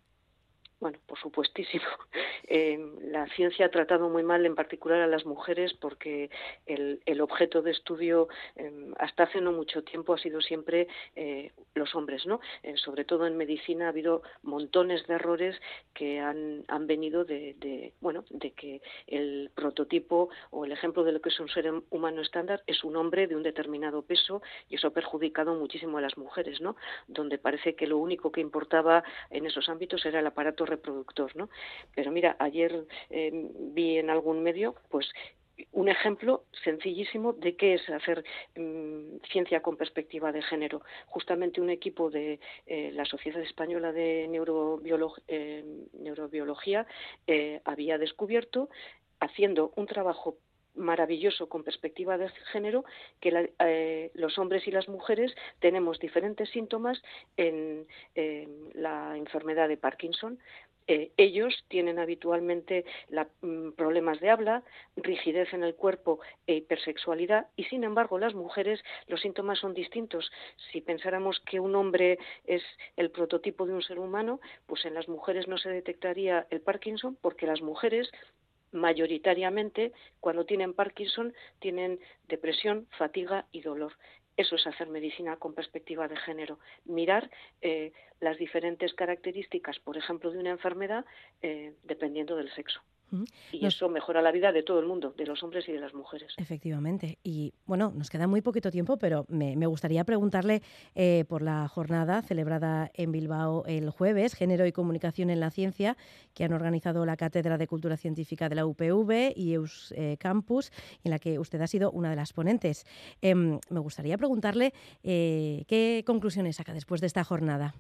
[0.81, 1.85] Bueno, por supuestísimo.
[2.53, 6.29] Eh, la ciencia ha tratado muy mal, en particular a las mujeres, porque
[6.65, 8.27] el, objeto de estudio
[8.57, 12.41] eh, hasta hace no mucho tiempo ha sido siempre eh, los hombres, ¿no?
[12.63, 15.55] Eh, sobre todo en medicina ha habido montones de errores
[15.93, 21.13] que han, han venido de, de, bueno, de que el prototipo o el ejemplo de
[21.13, 24.75] lo que es un ser humano estándar es un hombre de un determinado peso y
[24.75, 26.75] eso ha perjudicado muchísimo a las mujeres, ¿no?
[27.07, 31.49] Donde parece que lo único que importaba en esos ámbitos era el aparato reproductor, ¿no?
[31.95, 33.31] Pero mira, ayer eh,
[33.77, 35.05] vi en algún medio, pues
[35.71, 38.23] un ejemplo sencillísimo de qué es hacer
[38.57, 40.81] um, ciencia con perspectiva de género.
[41.07, 45.63] Justamente un equipo de eh, la Sociedad Española de eh,
[45.93, 46.87] Neurobiología
[47.27, 48.69] eh, había descubierto,
[49.19, 50.37] haciendo un trabajo
[50.75, 52.85] maravilloso con perspectiva de género
[53.19, 57.01] que la, eh, los hombres y las mujeres tenemos diferentes síntomas
[57.37, 57.87] en,
[58.73, 60.39] la enfermedad de Parkinson.
[60.87, 62.85] Eh, ellos tienen habitualmente
[63.41, 64.63] mm, problemas de habla,
[64.95, 70.31] rigidez en el cuerpo e hipersexualidad y sin embargo las mujeres los síntomas son distintos.
[70.71, 72.63] Si pensáramos que un hombre es
[72.97, 77.15] el prototipo de un ser humano, pues en las mujeres no se detectaría el Parkinson
[77.21, 78.09] porque las mujeres
[78.71, 83.93] mayoritariamente cuando tienen Parkinson tienen depresión, fatiga y dolor.
[84.37, 86.59] Eso es hacer medicina con perspectiva de género.
[86.85, 87.29] Mirar
[87.61, 91.05] eh, las diferentes características, por ejemplo, de una enfermedad
[91.41, 92.81] eh, dependiendo del sexo.
[93.51, 95.93] Y eso mejora la vida de todo el mundo, de los hombres y de las
[95.93, 96.33] mujeres.
[96.37, 97.17] Efectivamente.
[97.23, 100.61] Y bueno, nos queda muy poquito tiempo, pero me, me gustaría preguntarle
[100.95, 105.97] eh, por la jornada celebrada en Bilbao el jueves, Género y Comunicación en la Ciencia,
[106.33, 110.71] que han organizado la Cátedra de Cultura Científica de la UPV y EUS eh, Campus,
[111.03, 112.85] en la que usted ha sido una de las ponentes.
[113.21, 117.75] Eh, me gustaría preguntarle eh, qué conclusiones saca después de esta jornada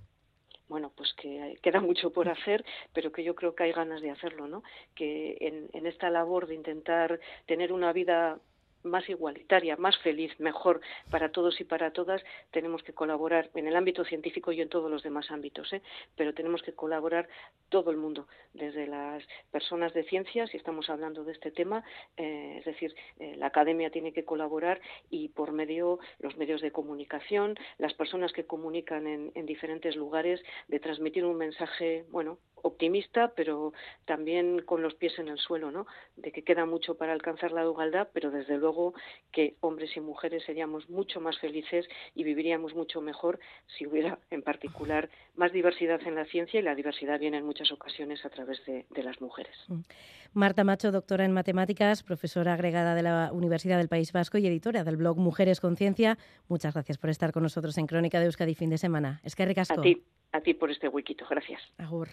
[0.71, 2.63] bueno, pues que queda mucho por hacer,
[2.93, 4.63] pero que yo creo que hay ganas de hacerlo, ¿no?
[4.95, 8.39] Que en, en esta labor de intentar tener una vida
[8.83, 12.21] más igualitaria, más feliz, mejor para todos y para todas,
[12.51, 15.81] tenemos que colaborar en el ámbito científico y en todos los demás ámbitos, ¿eh?
[16.15, 17.27] pero tenemos que colaborar
[17.69, 21.83] todo el mundo, desde las personas de ciencias, si estamos hablando de este tema,
[22.17, 26.71] eh, es decir, eh, la academia tiene que colaborar y por medio, los medios de
[26.71, 33.33] comunicación, las personas que comunican en, en diferentes lugares, de transmitir un mensaje, bueno, optimista,
[33.35, 33.73] pero
[34.05, 35.87] también con los pies en el suelo, ¿no?
[36.15, 38.70] De que queda mucho para alcanzar la igualdad, pero desde luego
[39.31, 43.39] que hombres y mujeres seríamos mucho más felices y viviríamos mucho mejor
[43.77, 47.71] si hubiera, en particular, más diversidad en la ciencia y la diversidad viene en muchas
[47.71, 49.55] ocasiones a través de, de las mujeres.
[49.67, 49.81] Mm.
[50.33, 54.83] Marta Macho, doctora en matemáticas, profesora agregada de la Universidad del País Vasco y editora
[54.83, 56.17] del blog Mujeres con Ciencia.
[56.47, 59.19] Muchas gracias por estar con nosotros en Crónica de Euskadi fin de semana.
[59.23, 59.79] Es que ricasco.
[59.79, 60.01] A ti,
[60.31, 61.25] a ti por este huequito.
[61.29, 61.61] Gracias.
[61.77, 62.07] Agur.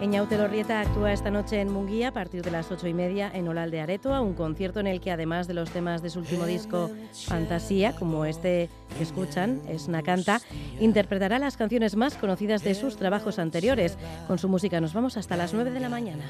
[0.00, 3.48] Eñaute Lorrieta actúa esta noche en Munguía a partir de las ocho y media en
[3.48, 6.46] Olal de Aretoa, un concierto en el que además de los temas de su último
[6.46, 6.88] disco
[7.26, 10.40] Fantasía, como este que escuchan, es Nakanta,
[10.78, 13.98] interpretará las canciones más conocidas de sus trabajos anteriores.
[14.28, 16.24] Con su música nos vamos hasta las nueve de la mañana.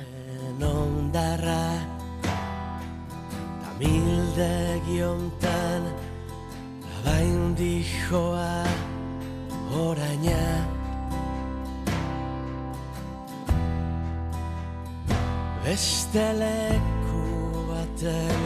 [15.68, 17.24] Beste leku
[17.68, 18.40] baten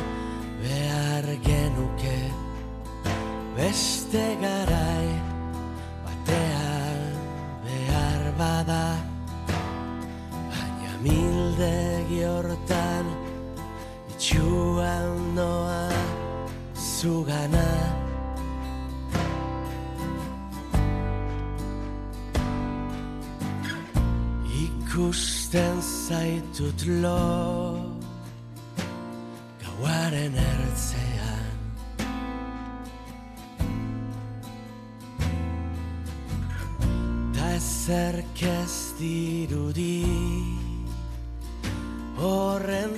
[0.62, 2.18] behar genuke.
[3.57, 5.11] Beste garai
[26.12, 27.20] zaitut lo
[29.62, 31.56] Gauaren ertzean.
[37.32, 40.04] Ta ezerk ez dirudi
[42.20, 42.92] Horren